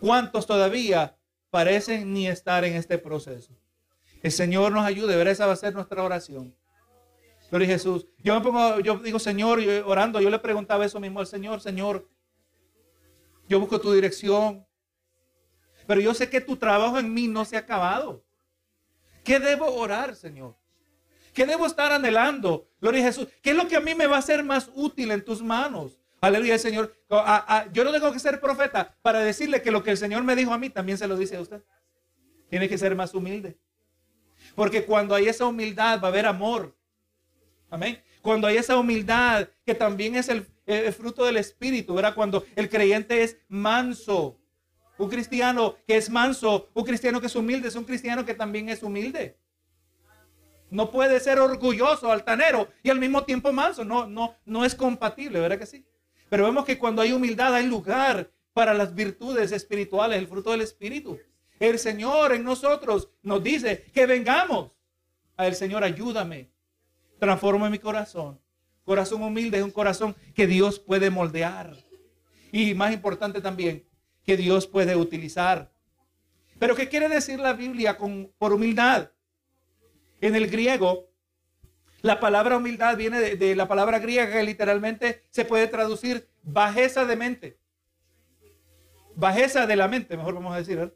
[0.00, 1.16] cuántos todavía
[1.50, 3.52] parecen ni estar en este proceso.
[4.26, 6.52] El Señor nos ayude, ver esa va a ser nuestra oración.
[7.48, 8.08] Gloria Jesús.
[8.24, 12.08] Yo me pongo, yo digo, Señor, orando, yo le preguntaba eso mismo al Señor, Señor,
[13.48, 14.66] yo busco tu dirección,
[15.86, 18.24] pero yo sé que tu trabajo en mí no se ha acabado.
[19.22, 20.56] ¿Qué debo orar, Señor?
[21.32, 22.68] ¿Qué debo estar anhelando?
[22.80, 23.28] Gloria a Jesús.
[23.40, 26.00] ¿Qué es lo que a mí me va a ser más útil en tus manos?
[26.20, 26.92] Aleluya, Señor.
[27.72, 30.52] yo no tengo que ser profeta para decirle que lo que el Señor me dijo
[30.52, 31.62] a mí también se lo dice a usted.
[32.50, 33.56] Tiene que ser más humilde.
[34.56, 36.74] Porque cuando hay esa humildad va a haber amor.
[37.70, 38.02] Amén.
[38.22, 40.44] Cuando hay esa humildad que también es el,
[40.92, 42.14] fruto del Espíritu, ¿verdad?
[42.14, 44.40] Cuando el creyente es manso.
[44.98, 48.70] Un cristiano que es manso, un cristiano que es humilde, es un cristiano que también
[48.70, 49.38] es humilde.
[50.70, 53.84] No puede ser orgulloso, altanero y al mismo tiempo manso.
[53.84, 55.86] No, no, no es compatible, ¿verdad que sí?
[56.30, 60.62] Pero vemos que cuando hay humildad hay lugar para las virtudes espirituales, el fruto del
[60.62, 61.18] Espíritu.
[61.58, 64.72] El Señor en nosotros nos dice que vengamos
[65.36, 66.50] a el Señor, ayúdame,
[67.18, 68.40] transforma mi corazón.
[68.84, 71.76] Corazón humilde es un corazón que Dios puede moldear.
[72.52, 73.84] Y más importante también,
[74.24, 75.72] que Dios puede utilizar.
[76.58, 79.10] Pero ¿qué quiere decir la Biblia con, por humildad?
[80.20, 81.10] En el griego,
[82.02, 87.16] la palabra humildad viene de, la palabra griega que literalmente se puede traducir bajeza de
[87.16, 87.58] mente.
[89.14, 90.94] Bajeza de la mente, mejor vamos a decir.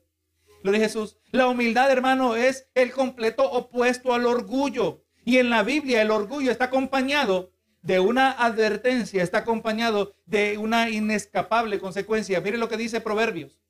[0.63, 1.17] Lo de Jesús.
[1.31, 5.05] La humildad, hermano, es el completo opuesto al orgullo.
[5.25, 10.91] Y en la Biblia el orgullo está acompañado de una advertencia, está acompañado de una
[10.91, 12.41] inescapable consecuencia.
[12.41, 13.61] Mire lo que dice Proverbios.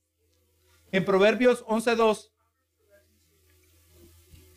[0.90, 2.32] En Proverbios 11.2.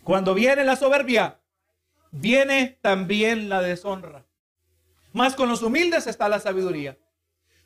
[0.04, 1.40] Cuando viene la soberbia,
[2.12, 4.26] viene también la deshonra.
[5.14, 6.98] Más con los humildes está la sabiduría.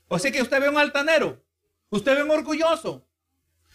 [0.09, 1.43] O que usted ve un altanero,
[1.89, 3.06] usted ve un orgulloso,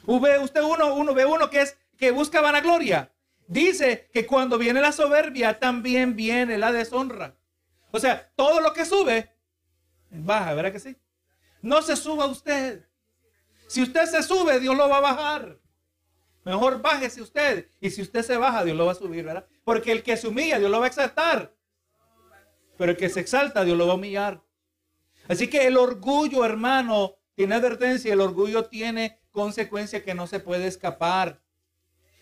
[0.07, 3.13] usted uno, uno ve uno que es que busca vanagloria.
[3.47, 7.37] Dice que cuando viene la soberbia, también viene la deshonra.
[7.91, 9.31] O sea, todo lo que sube,
[10.11, 10.97] baja, ¿verdad que sí?
[11.61, 12.87] No se suba usted.
[13.69, 15.59] Si usted se sube, Dios lo va a bajar.
[16.45, 17.69] Mejor bájese usted.
[17.81, 19.47] Y si usted se baja, Dios lo va a subir, ¿verdad?
[19.65, 21.55] Porque el que se humilla, Dios lo va a exaltar.
[22.77, 24.43] Pero el que se exalta, Dios lo va a humillar.
[25.29, 28.13] Así que el orgullo, hermano, tiene advertencia.
[28.13, 31.43] El orgullo tiene consecuencia que no se puede escapar.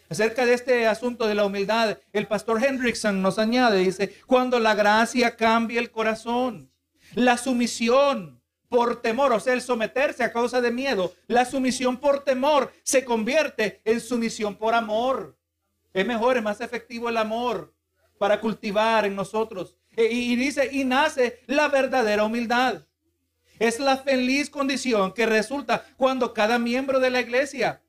[0.09, 4.75] Acerca de este asunto de la humildad, el pastor Hendrickson nos añade, dice, cuando la
[4.75, 6.73] gracia cambia el corazón,
[7.15, 12.25] la sumisión por temor, o sea, el someterse a causa de miedo, la sumisión por
[12.25, 15.37] temor se convierte en sumisión por amor.
[15.93, 17.75] Es mejor, es más efectivo el amor
[18.19, 19.77] para cultivar en nosotros.
[19.97, 22.83] E, y, dice, y nace la verdadera humildad.
[23.61, 27.83] Es la feliz condición que resulta cuando cada miembro de la iglesia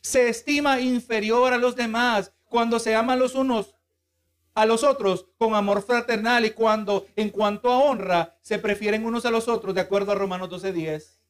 [0.00, 3.76] se estima inferior a los demás, cuando se aman los unos
[4.54, 9.24] a los otros con amor fraternal y cuando en cuanto a honra se prefieren unos
[9.24, 11.20] a los otros de acuerdo a Romanos 12:10.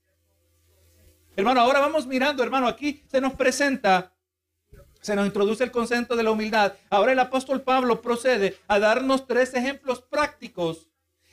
[1.37, 4.15] Hermano, ahora vamos mirando, hermano, aquí se nos presenta,
[5.03, 6.73] se nos introduce el concepto de la humildad.
[6.89, 10.92] Ahora el apóstol Pablo procede a darnos tres ejemplos prácticos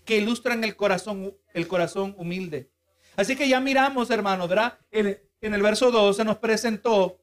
[0.10, 2.72] que ilustran el corazón, el corazón humilde.
[3.16, 4.80] Así que ya miramos, hermano, ¿verdad?
[4.90, 7.22] En, el verso 2 se nos presentó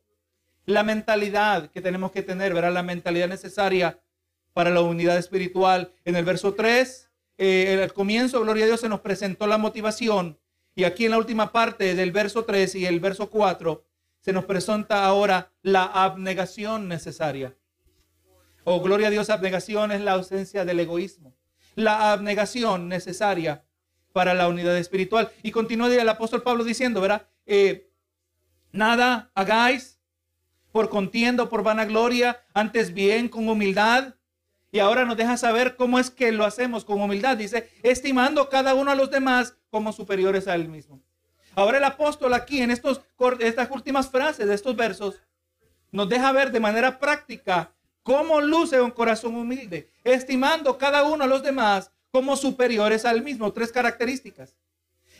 [0.66, 2.72] la mentalidad que tenemos que tener, ¿verdad?
[2.72, 4.00] La mentalidad necesaria
[4.52, 5.94] para la unidad espiritual.
[6.04, 10.38] En el verso 3, eh, el comienzo, gloria a Dios, se nos presentó la motivación.
[10.76, 13.84] Y aquí en la última parte del verso 3 y el verso 4,
[14.20, 17.52] se nos presenta ahora la abnegación necesaria.
[18.62, 21.34] Oh, gloria a Dios, abnegación es la ausencia del egoísmo.
[21.76, 23.64] La abnegación necesaria
[24.12, 25.30] para la unidad espiritual.
[25.44, 27.28] Y continúa el apóstol Pablo diciendo, ¿verdad?
[27.46, 27.88] Eh,
[28.72, 30.00] nada hagáis
[30.72, 34.14] por contienda por vanagloria, antes bien con humildad,
[34.72, 37.36] y ahora nos deja saber cómo es que lo hacemos con humildad.
[37.36, 41.00] Dice, estimando cada uno a los demás como superiores a él mismo.
[41.54, 43.00] Ahora el apóstol aquí en estos,
[43.40, 45.22] estas últimas frases de estos versos
[45.90, 47.72] nos deja ver de manera práctica
[48.06, 53.52] cómo luce un corazón humilde, estimando cada uno a los demás como superiores al mismo.
[53.52, 54.54] Tres características.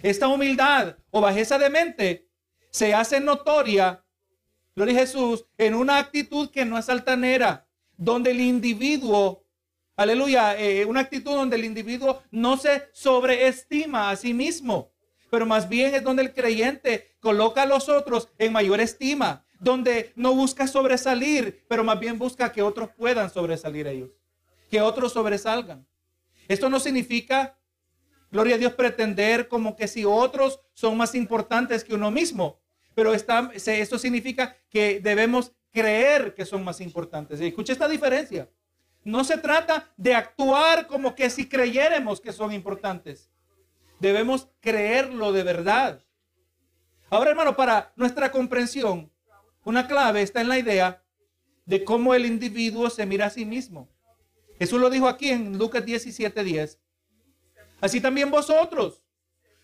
[0.03, 2.29] Esta humildad o bajeza de mente
[2.71, 4.05] se hace notoria,
[4.77, 9.43] gloria Jesús, en una actitud que no es altanera, donde el individuo
[9.97, 14.93] Aleluya, eh, una actitud donde el individuo no se sobreestima a sí mismo,
[15.31, 20.13] pero más bien es donde el creyente coloca a los otros en mayor estima, donde
[20.17, 24.11] no busca sobresalir, pero más bien busca que otros puedan sobresalir ellos,
[24.71, 25.87] que otros sobresalgan.
[26.49, 27.59] Esto no significa,
[28.31, 32.61] gloria a Dios, pretender como que si otros son más importantes que uno mismo,
[32.95, 37.41] pero esto significa que debemos creer que son más importantes.
[37.41, 38.49] Escucha esta diferencia.
[39.05, 43.31] No se trata de actuar como que si creyéramos que son importantes.
[44.01, 46.03] Debemos creerlo de verdad.
[47.09, 49.13] Ahora, hermano, para nuestra comprensión,
[49.67, 51.03] una clave está en la idea
[51.65, 53.89] de cómo el individuo se mira a sí mismo.
[54.61, 56.79] Jesús lo dijo aquí en Lucas 17, 10.
[57.81, 59.03] Así también vosotros,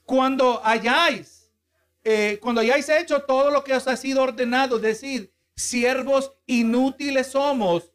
[0.05, 1.53] cuando hayáis,
[2.03, 7.93] eh, cuando hayáis hecho todo lo que os ha sido ordenado, decir, siervos inútiles somos,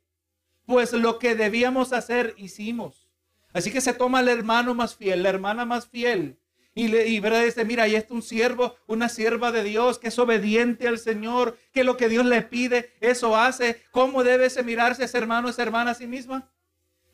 [0.65, 3.09] pues lo que debíamos hacer hicimos.
[3.51, 6.39] Así que se toma el hermano más fiel, la hermana más fiel,
[6.77, 10.19] y, le, y dice, mira, ahí está un siervo, una sierva de Dios que es
[10.19, 13.81] obediente al Señor, que lo que Dios le pide, eso hace.
[13.89, 16.51] ¿Cómo debe ese mirarse ese hermano, esa hermana a sí misma?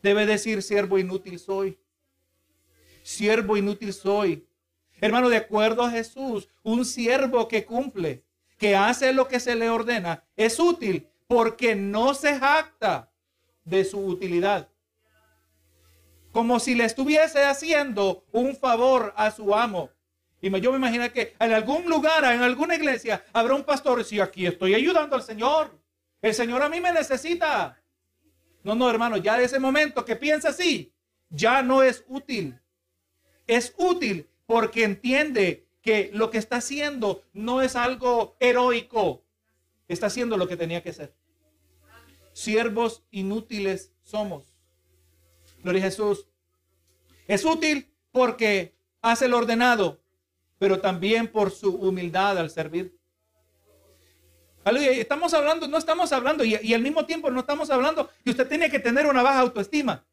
[0.02, 1.80] Debe decir, siervo inútil soy.
[3.04, 4.46] Siervo inútil soy.
[5.00, 8.26] Hermano, de acuerdo a Jesús, un siervo que cumple,
[8.58, 13.10] que hace lo que se le ordena, es útil porque no se jacta
[13.64, 14.73] de su utilidad
[16.34, 19.92] como si le estuviese haciendo un favor a su amo.
[20.42, 24.04] Y yo me imagino que en algún lugar, en alguna iglesia, habrá un pastor y
[24.04, 25.80] si aquí estoy ayudando al Señor.
[26.22, 27.80] El Señor a mí me necesita.
[28.64, 30.92] No, no, hermano, ya de ese momento que piensa así,
[31.30, 32.60] ya no es útil.
[33.46, 39.24] Es útil porque entiende que lo que está haciendo no es algo heroico.
[39.88, 41.14] Está haciendo lo que tenía que ser.
[42.34, 44.53] Siervos inútiles somos.
[45.64, 46.28] Gloria a Jesús.
[47.28, 50.02] Es útil porque hace el ordenado,
[50.60, 52.98] pero también por su humildad al servir.
[54.66, 58.70] Estamos hablando, no estamos hablando, y, al mismo tiempo no estamos hablando que usted tiene
[58.70, 60.06] que tener una baja autoestima.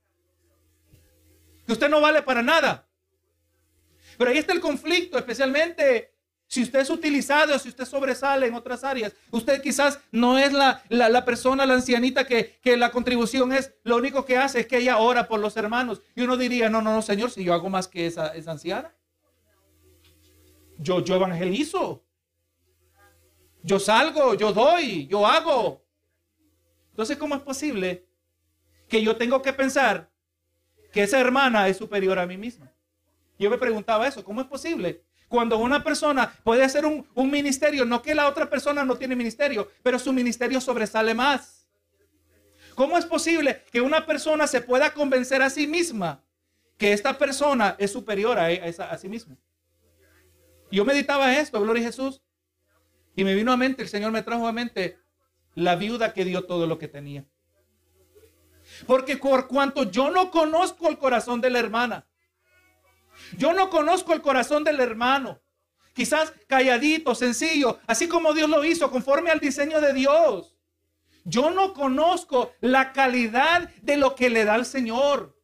[1.67, 2.89] Que usted no vale para nada.
[4.19, 6.10] Pero ahí está el conflicto, especialmente
[6.51, 10.83] si usted es utilizado, si usted sobresale en otras áreas, usted quizás no es la,
[10.89, 14.79] la, persona, la ancianita que, que, la contribución es, lo único que hace es que
[14.79, 16.03] ella ora por los hermanos.
[16.17, 18.93] Y uno diría, no, no, no, Señor, si yo hago más que esa, esa anciana.
[20.77, 22.03] Yo, yo evangelizo.
[23.63, 25.85] Yo salgo, yo doy, yo hago.
[26.91, 28.09] Entonces, ¿cómo es posible
[28.89, 30.11] que yo tengo que pensar
[30.93, 32.73] que esa hermana es superior a mí misma?
[33.39, 35.05] Yo me preguntaba eso, ¿cómo es posible?
[35.31, 39.71] Cuando una persona puede hacer un, ministerio, no que la otra persona no tiene ministerio,
[39.81, 41.69] pero su ministerio sobresale más.
[42.75, 46.21] ¿Cómo es posible que una persona se pueda convencer a sí misma
[46.77, 49.37] que esta persona es superior a, a, sí misma?
[50.73, 52.21] Yo meditaba esto, gloria a Jesús,
[53.15, 54.99] y me vino a mente, el Señor me trajo a mente
[55.55, 57.25] la viuda que dio todo lo que tenía.
[58.85, 62.10] Porque por cuanto yo no conozco el corazón de la hermana,
[63.37, 65.41] yo no conozco el corazón del hermano.
[65.93, 70.57] Quizás calladito, sencillo, así como Dios lo hizo, conforme al diseño de Dios.
[71.25, 75.37] Yo no conozco la calidad de lo que le da el Señor.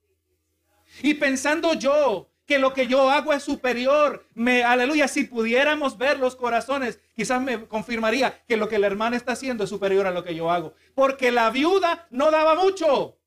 [1.03, 6.19] Y pensando yo que lo que yo hago es superior, me, aleluya, si pudiéramos ver
[6.19, 10.13] los corazones, quizás me confirmaría que lo que la hermana está haciendo es superior a
[10.13, 10.75] lo que yo hago.
[10.95, 13.19] Porque la viuda no daba mucho,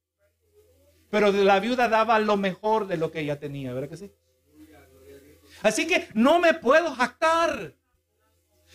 [1.09, 4.11] pero la viuda daba lo mejor de lo que ella tenía, ¿verdad que sí?
[5.61, 7.73] Así que no me puedo jactar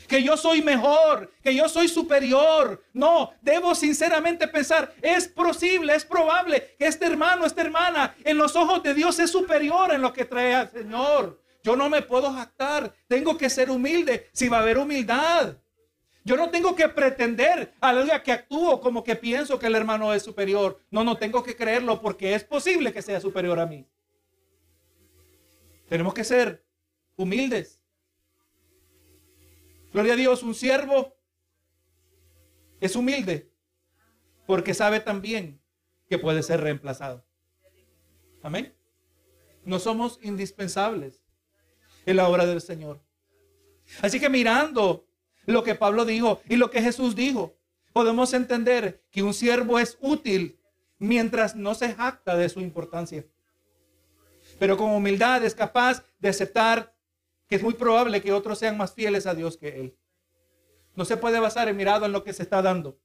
[0.09, 2.83] que yo soy mejor, que yo soy superior.
[2.93, 8.57] No, debo sinceramente pensar, es posible, es probable que este hermano, esta hermana, en los
[8.57, 11.41] ojos de Dios es superior en lo que trae al Señor.
[11.63, 15.57] Yo no me puedo jactar, tengo que ser humilde si va a haber humildad.
[16.27, 20.23] Yo no tengo que pretender, aleluya, que actúo como que pienso que el hermano es
[20.23, 20.81] superior.
[20.91, 23.87] No, no tengo que creerlo porque es posible que sea superior a mí.
[25.87, 26.64] Tenemos que ser
[27.17, 27.81] humildes.
[29.93, 31.17] Gloria a Dios, un siervo
[32.81, 33.51] es humilde
[34.47, 35.61] porque sabe también
[36.09, 37.25] que puede ser reemplazado.
[38.43, 38.75] Amén.
[39.65, 41.25] No somos indispensables
[42.05, 43.01] en la obra del Señor.
[44.03, 45.07] Así que mirando
[45.47, 47.57] lo que Pablo dijo y lo que Jesús dijo,
[47.93, 50.59] podemos entender que un siervo es útil
[50.99, 53.25] mientras no se jacta de su importancia.
[54.59, 56.94] Pero con humildad es capaz de aceptar
[57.47, 59.99] que es muy probable que otros sean más fieles a Dios que Él.
[60.95, 62.99] No se puede basar en mirado en lo que se está dando.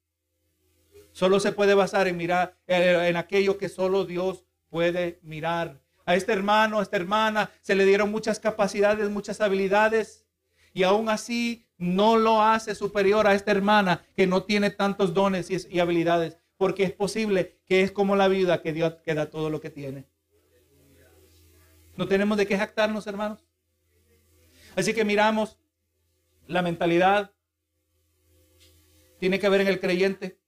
[1.12, 5.82] Solo se puede basar en mirar en aquello que solo Dios puede mirar.
[6.06, 10.26] A este hermano, a esta hermana, se le dieron muchas capacidades, muchas habilidades,
[10.74, 15.50] y aún así no lo hace superior a esta hermana que no tiene tantos dones
[15.50, 19.50] y, habilidades, porque es posible que es como la vida que Dios que da todo
[19.50, 20.06] lo que tiene.
[21.96, 23.49] No tenemos de qué jactarnos, hermanos.
[24.80, 25.58] Así que miramos
[26.48, 27.34] la mentalidad.
[29.20, 30.40] Tiene que ver en el creyente.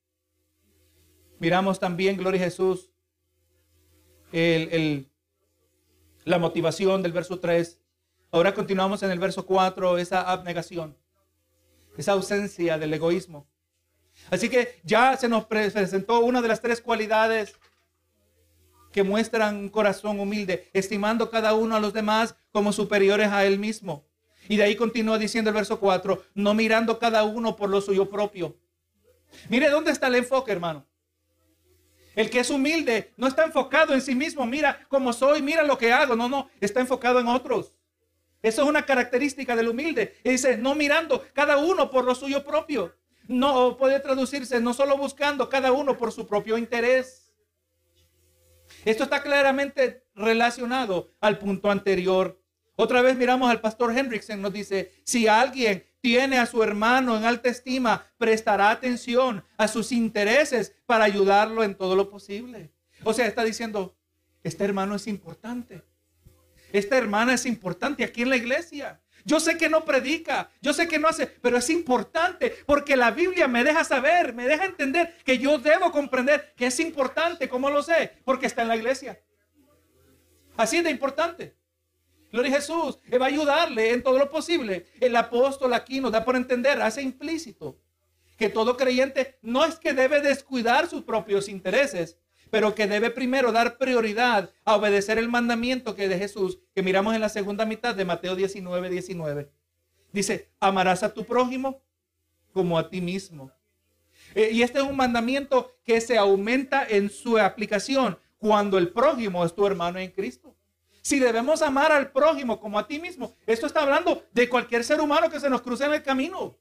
[1.40, 2.94] Miramos también, gloria a Jesús,
[4.32, 5.04] la
[6.40, 7.82] motivación del verso 3.
[8.32, 10.98] Ahora continuamos en el verso 4, esa abnegación,
[11.98, 13.50] esa ausencia del egoísmo.
[14.30, 17.54] Así que ya se nos presentó una de las tres cualidades
[18.94, 23.60] que muestran un corazón humilde, estimando cada uno a los demás como superiores a él
[23.60, 24.10] mismo.
[24.52, 28.10] Y de ahí continúa diciendo el verso 4, no mirando cada uno por lo suyo
[28.10, 28.58] propio.
[29.48, 30.86] Mire dónde está el enfoque, hermano.
[32.16, 34.46] El que es humilde no está enfocado en sí mismo.
[34.46, 36.18] Mira cómo soy, mira lo que hago.
[36.18, 37.78] No, no, está enfocado en otros.
[38.42, 40.18] Eso es una característica del humilde.
[40.22, 42.94] Y dice, no mirando cada uno por lo suyo propio.
[43.30, 47.34] No puede traducirse, no solo buscando cada uno por su propio interés.
[48.84, 52.41] Esto está claramente relacionado al punto anterior.
[52.82, 57.26] Otra vez miramos al pastor Hendrickson, nos dice, si alguien tiene a su hermano en
[57.26, 62.72] alta estima, prestará atención a sus intereses para ayudarlo en todo lo posible.
[63.04, 63.96] O sea, está diciendo,
[64.44, 65.84] este hermano es importante.
[66.74, 69.00] Esta hermana es importante aquí en la iglesia.
[69.26, 73.12] Yo sé que no predica, yo sé que no hace, pero es importante porque la
[73.12, 77.48] Biblia me deja saber, me deja entender que yo debo comprender que es importante.
[77.48, 78.14] ¿Cómo lo sé?
[78.26, 79.22] Porque está en la iglesia.
[80.58, 81.61] Así de importante.
[82.32, 83.00] Gloria a Jesús.
[83.10, 84.88] Él va a ayudarle en todo lo posible.
[85.00, 87.78] El apóstol aquí nos da por entender, hace implícito
[88.38, 92.18] que todo creyente no es que debe descuidar sus propios intereses,
[92.50, 97.14] pero que debe primero dar prioridad a obedecer el mandamiento que de Jesús, que miramos
[97.14, 99.52] en la segunda mitad de Mateo 19, 19.
[100.12, 101.84] Dice, amarás a tu prójimo
[102.52, 103.52] como a ti mismo.
[104.34, 109.46] Eh, y este es un mandamiento que se aumenta en su aplicación cuando el prójimo
[109.46, 110.56] es tu hermano en Cristo.
[111.02, 115.02] Si debemos amar al prójimo como a ti mismo, esto está hablando de cualquier ser
[115.02, 116.58] humano que se nos cruce en el camino.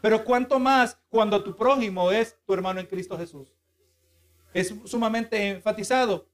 [0.00, 3.54] Pero cuánto más cuando tu prójimo es tu hermano en Cristo Jesús.
[4.52, 6.28] Es sumamente enfatizado.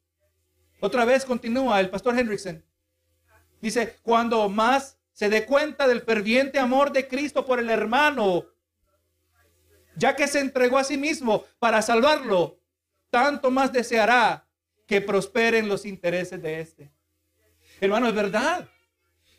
[0.80, 2.64] Otra vez continúa el pastor Hendrickson.
[3.60, 8.46] Dice, cuando más se dé cuenta del ferviente amor de Cristo por el hermano,
[9.96, 12.58] ya que se entregó a sí mismo para salvarlo,
[13.10, 14.48] tanto más deseará
[14.86, 16.90] que prosperen los intereses de éste.
[17.80, 18.68] Hermano, es verdad.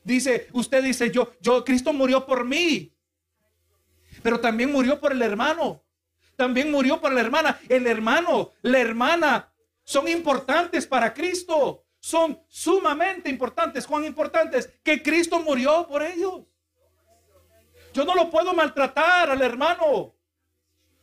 [0.03, 2.91] Dice, usted dice, yo, yo, Cristo murió por mí.
[4.23, 5.83] Pero también murió por el hermano.
[6.35, 7.59] También murió por la hermana.
[7.69, 11.85] El hermano, la hermana son importantes para Cristo.
[11.99, 13.85] Son sumamente importantes.
[13.85, 16.41] Cuán importantes que Cristo murió por ellos.
[17.93, 20.15] Yo no lo puedo maltratar al hermano.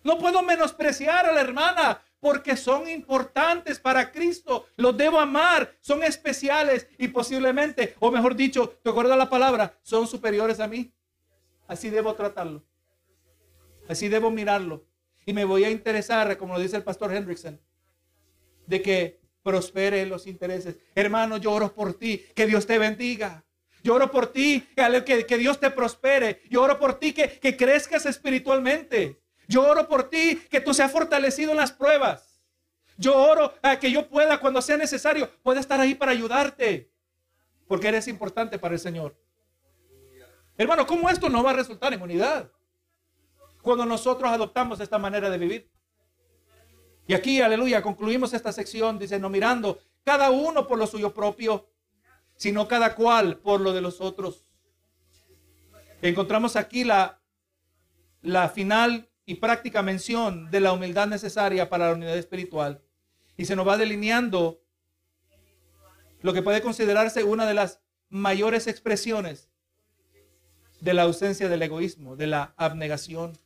[0.03, 4.67] No puedo menospreciar a la hermana porque son importantes para Cristo.
[4.77, 9.79] Los debo amar, son especiales y posiblemente, o mejor dicho, ¿te acuerdas la palabra?
[9.83, 10.93] Son superiores a mí.
[11.67, 12.65] Así debo tratarlo.
[13.89, 14.87] Así debo mirarlo.
[15.27, 17.61] Y me voy a interesar, como lo dice el pastor Hendrickson,
[18.67, 20.77] de que prospere los intereses.
[20.95, 23.45] Hermano, yo oro por ti, que Dios te bendiga.
[23.83, 26.43] Yo oro por ti, que, que Dios te prospere.
[26.51, 29.21] Yo oro por ti, que, que crezcas espiritualmente.
[29.49, 32.39] Yo oro por ti, que tú seas fortalecido en las pruebas.
[32.99, 36.93] Yo oro a que yo pueda, cuando sea necesario, pueda estar ahí para ayudarte.
[37.67, 39.17] Porque eres importante para el Señor.
[40.57, 42.51] Hermano, ¿cómo esto no va a resultar en unidad?
[43.63, 45.71] Cuando nosotros adoptamos esta manera de vivir.
[47.07, 51.71] Y aquí, aleluya, concluimos esta sección, dice, no mirando cada uno por lo suyo propio,
[52.37, 54.45] sino cada cual por lo de los otros.
[56.03, 57.21] Encontramos aquí la,
[58.21, 62.81] la final y práctica mención de la humildad necesaria para la unidad espiritual.
[63.37, 64.63] Y se nos va delineando
[66.23, 69.51] lo que puede considerarse una de las mayores expresiones
[70.81, 73.37] de la ausencia del egoísmo, de la abnegación,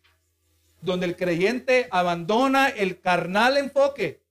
[0.83, 4.23] donde el creyente abandona el carnal enfoque,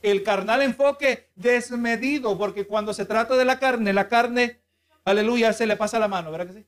[0.00, 4.62] el carnal enfoque desmedido, porque cuando se trata de la carne, la carne,
[5.04, 6.66] aleluya, se le pasa la mano, ¿verdad que sí?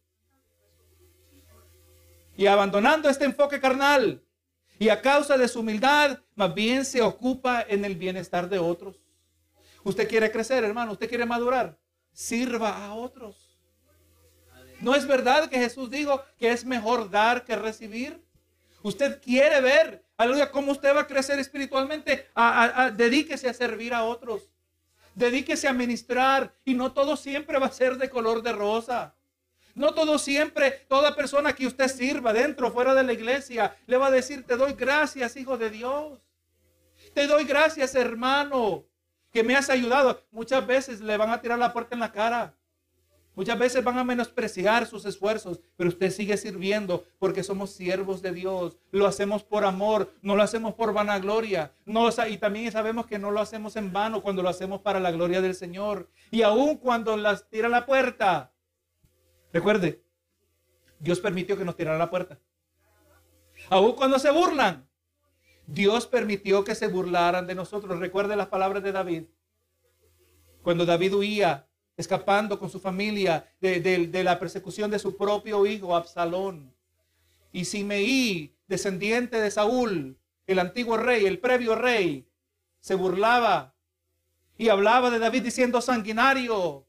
[2.36, 4.22] Y abandonando este enfoque carnal
[4.78, 8.96] y a causa de su humildad, más bien se ocupa en el bienestar de otros.
[9.84, 11.78] Usted quiere crecer, hermano, usted quiere madurar,
[12.12, 13.58] sirva a otros.
[14.80, 18.22] ¿No es verdad que Jesús dijo que es mejor dar que recibir?
[18.82, 22.28] Usted quiere ver, aleluya, cómo usted va a crecer espiritualmente.
[22.94, 24.50] dedíquese a servir a otros.
[25.14, 26.54] Dedíquese a ministrar.
[26.66, 29.14] Y no todo siempre va a ser de color de rosa.
[29.74, 34.06] No todo siempre, toda persona que usted sirva dentro fuera de la iglesia, le va
[34.06, 36.20] a decir, te doy gracias, hijo de Dios.
[37.12, 38.84] Te doy gracias, hermano,
[39.32, 40.22] que me has ayudado.
[40.30, 42.56] Muchas veces le van a tirar la puerta en la cara.
[43.36, 48.30] Muchas veces van a menospreciar sus esfuerzos, pero usted sigue sirviendo porque somos siervos de
[48.30, 48.78] Dios.
[48.92, 51.72] Lo hacemos por amor, no lo hacemos por vanagloria.
[51.84, 55.10] No, y también sabemos que no lo hacemos en vano cuando lo hacemos para la
[55.10, 56.08] gloria del Señor.
[56.30, 58.53] Y aun cuando las tira la puerta,
[59.54, 60.02] Recuerde,
[60.98, 62.40] Dios permitió que nos tiraran la puerta.
[63.70, 64.88] Aún cuando se burlan,
[65.68, 68.00] Dios permitió que se burlaran de nosotros.
[68.00, 69.22] Recuerde las palabras de David.
[70.60, 75.94] Cuando David huía, escapando con su familia de, de la persecución de su propio hijo
[75.94, 76.74] Absalón.
[77.52, 82.26] Y Simeí, descendiente de Saúl, el antiguo rey, el previo rey,
[82.80, 83.72] se burlaba
[84.58, 86.88] y hablaba de David diciendo sanguinario,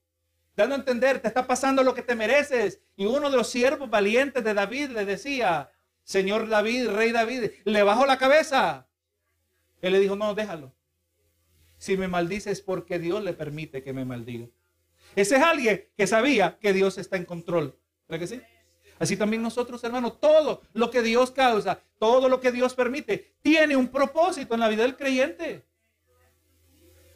[0.56, 2.82] dando a entender, te está pasando lo que te mereces.
[2.96, 5.72] Y uno de los siervos valientes de David le decía,
[6.04, 8.88] Señor David, rey David, le bajó la cabeza.
[9.82, 10.74] Él le dijo, no, déjalo.
[11.78, 14.48] Si me maldices porque Dios le permite que me maldiga.
[15.16, 17.78] Ese es alguien que sabía que Dios está en control.
[18.08, 18.42] ¿Verdad que sí?
[18.98, 23.76] Así también nosotros, hermanos, todo lo que Dios causa, todo lo que Dios permite, tiene
[23.76, 25.66] un propósito en la vida del creyente.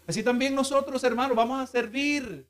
[0.05, 2.47] Así también nosotros, hermanos, vamos a servir.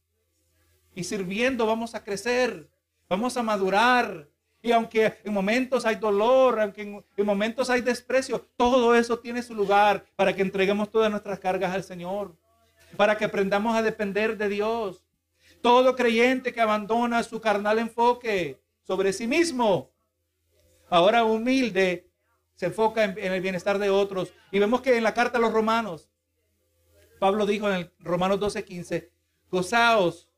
[0.99, 2.69] Y sirviendo vamos a crecer,
[3.07, 4.27] vamos a madurar.
[4.61, 9.55] Y aunque en momentos hay dolor, aunque en, momentos hay desprecio, todo eso tiene su
[9.55, 12.35] lugar para que entreguemos todas nuestras cargas al Señor.
[12.97, 15.05] Para que aprendamos a depender de Dios.
[15.61, 19.91] Todo creyente que abandona su carnal enfoque sobre sí mismo.
[20.89, 22.09] Ahora humilde
[22.55, 24.33] se enfoca en, el bienestar de otros.
[24.51, 26.09] Y vemos que en la carta a los romanos,
[27.19, 29.09] Pablo dijo en el Romanos 12:15,
[29.49, 30.28] gozaos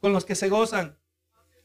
[0.00, 0.96] con los que se gozan,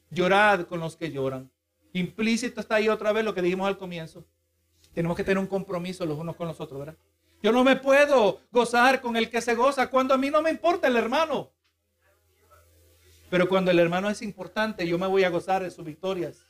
[0.10, 1.52] llorad con los que lloran.
[1.94, 4.26] Implícito está ahí otra vez lo que dijimos al comienzo.
[4.94, 6.98] Tenemos que tener un compromiso los unos con los otros, ¿verdad?
[7.42, 10.50] Yo no me puedo gozar con el que se goza cuando a mí no me
[10.50, 11.52] importa el hermano.
[13.30, 16.46] Pero cuando el hermano es importante, yo me voy a gozar de sus victorias.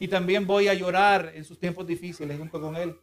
[0.00, 2.98] Y también voy a llorar en sus tiempos difíciles junto con él.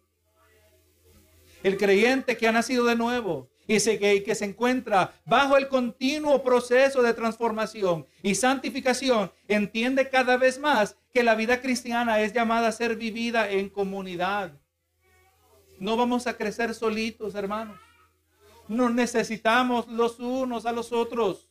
[1.64, 6.42] El creyente que ha nacido de nuevo y que, que se encuentra bajo el continuo
[6.42, 12.70] proceso de transformación y santificación, entiende cada vez más que la vida cristiana es llamada
[12.70, 14.54] a ser vivida en comunidad.
[15.78, 17.80] No vamos a crecer solitos, hermanos.
[18.68, 21.48] Nos necesitamos los unos a los otros.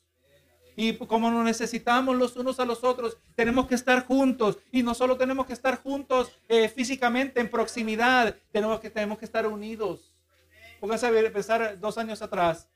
[0.74, 4.58] Y como nos necesitamos los unos a los otros, tenemos que estar juntos.
[4.72, 9.24] Y no solo tenemos que estar juntos eh, físicamente, en proximidad, tenemos que, tenemos que
[9.24, 10.17] estar unidos.
[10.80, 12.68] Pónganse a pensar dos años atrás,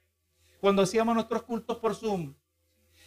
[0.61, 2.35] cuando hacíamos nuestros cultos por Zoom.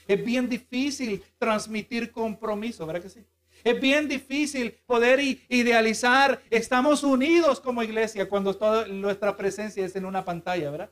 [0.07, 3.25] Es bien difícil transmitir compromiso, ¿verdad que sí?
[3.63, 5.19] Es bien difícil poder
[5.49, 10.91] idealizar, estamos unidos como iglesia cuando toda nuestra presencia es en una pantalla, ¿verdad?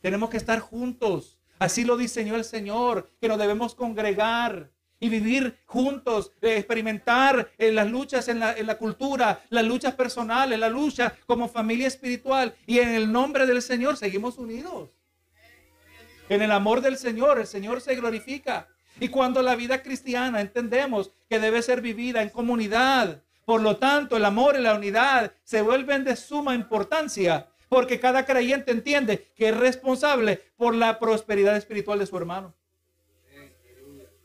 [0.00, 1.38] Tenemos que estar juntos.
[1.58, 4.70] Así lo diseñó el Señor, que nos debemos congregar
[5.00, 9.94] y vivir juntos, eh, experimentar en las luchas en la, en la, cultura, las luchas
[9.94, 12.54] personales, la lucha como familia espiritual.
[12.66, 14.90] Y en el nombre del Señor seguimos unidos.
[16.28, 18.68] En el amor del Señor, el Señor se glorifica.
[19.00, 24.16] Y cuando la vida cristiana entendemos que debe ser vivida en comunidad, por lo tanto
[24.16, 29.48] el amor y la unidad se vuelven de suma importancia porque cada creyente entiende que
[29.48, 32.54] es responsable por la prosperidad espiritual de su hermano.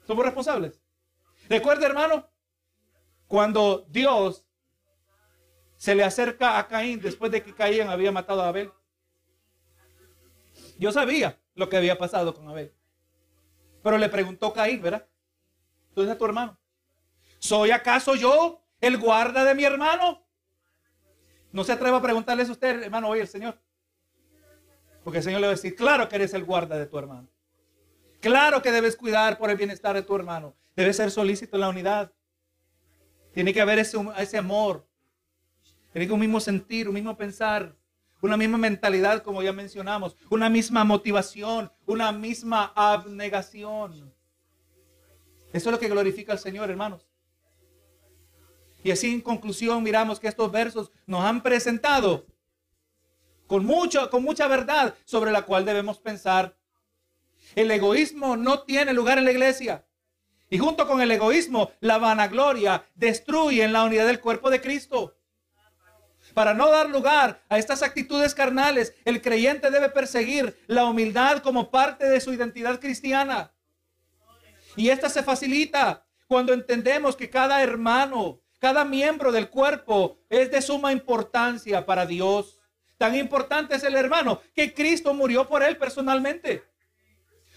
[0.05, 0.81] Somos responsables.
[1.49, 2.29] Recuerda, hermano,
[3.27, 4.45] cuando Dios
[5.77, 8.71] se le acerca a Caín después de que Caín había matado a Abel.
[10.77, 12.73] Yo sabía lo que había pasado con Abel.
[13.81, 15.07] Pero le preguntó Caín, ¿verdad?
[15.93, 16.57] ¿Dónde está tu hermano?
[17.39, 20.25] ¿Soy acaso yo el guarda de mi hermano?
[21.51, 23.61] No se atreva a preguntarle a usted, hermano, hoy el Señor.
[25.03, 27.27] Porque el Señor le va a decir, claro que eres el guarda de tu hermano.
[28.23, 30.55] Claro que debes cuidar por el bienestar de tu hermano.
[30.77, 32.13] Debes ser solícito en la unidad.
[33.33, 34.87] Tiene que haber ese, ese amor.
[35.91, 37.75] Tiene que un mismo sentir, un mismo pensar,
[38.21, 44.13] una misma mentalidad, como ya mencionamos, una misma motivación, una misma abnegación.
[45.51, 47.09] Eso es lo que glorifica al Señor, hermanos.
[48.85, 52.25] Y así en conclusión miramos que estos versos nos han presentado
[53.47, 56.55] con, mucho, con mucha verdad sobre la cual debemos pensar.
[57.55, 59.85] El egoísmo no tiene lugar en la iglesia.
[60.49, 65.17] Y junto con el egoísmo, la vanagloria destruye en la unidad del cuerpo de Cristo.
[66.33, 71.69] Para no dar lugar a estas actitudes carnales, el creyente debe perseguir la humildad como
[71.69, 73.53] parte de su identidad cristiana.
[74.75, 80.61] Y esta se facilita cuando entendemos que cada hermano cada miembro del cuerpo es de
[80.61, 82.61] suma importancia para Dios.
[82.97, 86.63] Tan importante es el hermano que Cristo murió por él personalmente.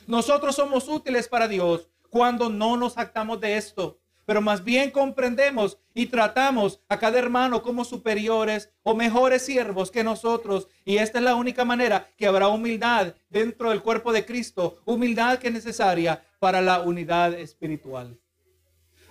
[0.06, 5.78] Nosotros somos útiles para Dios cuando no nos actamos de esto, pero más bien comprendemos
[5.94, 10.68] y tratamos a cada hermano como superiores o mejores siervos que nosotros.
[10.84, 15.38] Y esta es la única manera que habrá humildad dentro del cuerpo de Cristo, humildad
[15.38, 18.18] que es necesaria para la unidad espiritual.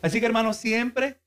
[0.02, 1.22] Así que hermanos, siempre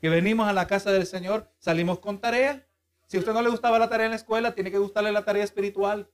[0.00, 2.66] que venimos a la casa del Señor, salimos con tarea.
[3.06, 5.24] Si a usted no le gustaba la tarea en la escuela, tiene que gustarle la
[5.24, 6.10] tarea espiritual.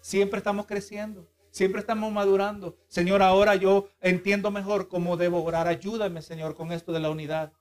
[0.00, 2.76] Siempre estamos creciendo, siempre estamos madurando.
[2.88, 5.68] Señor, ahora yo entiendo mejor cómo debo orar.
[5.68, 7.52] Ayúdame, Señor, con esto de la unidad.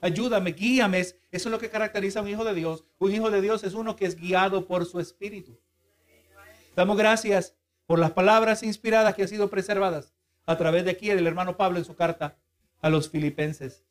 [0.00, 0.98] Ayúdame, guíame.
[0.98, 2.84] Eso es lo que caracteriza a un hijo de Dios.
[2.98, 5.56] Un hijo de Dios es uno que es guiado por su espíritu.
[6.74, 7.54] Damos gracias
[7.86, 10.12] por las palabras inspiradas que han sido preservadas
[10.46, 12.36] a través de aquí del hermano Pablo en su carta
[12.80, 13.84] a los filipenses.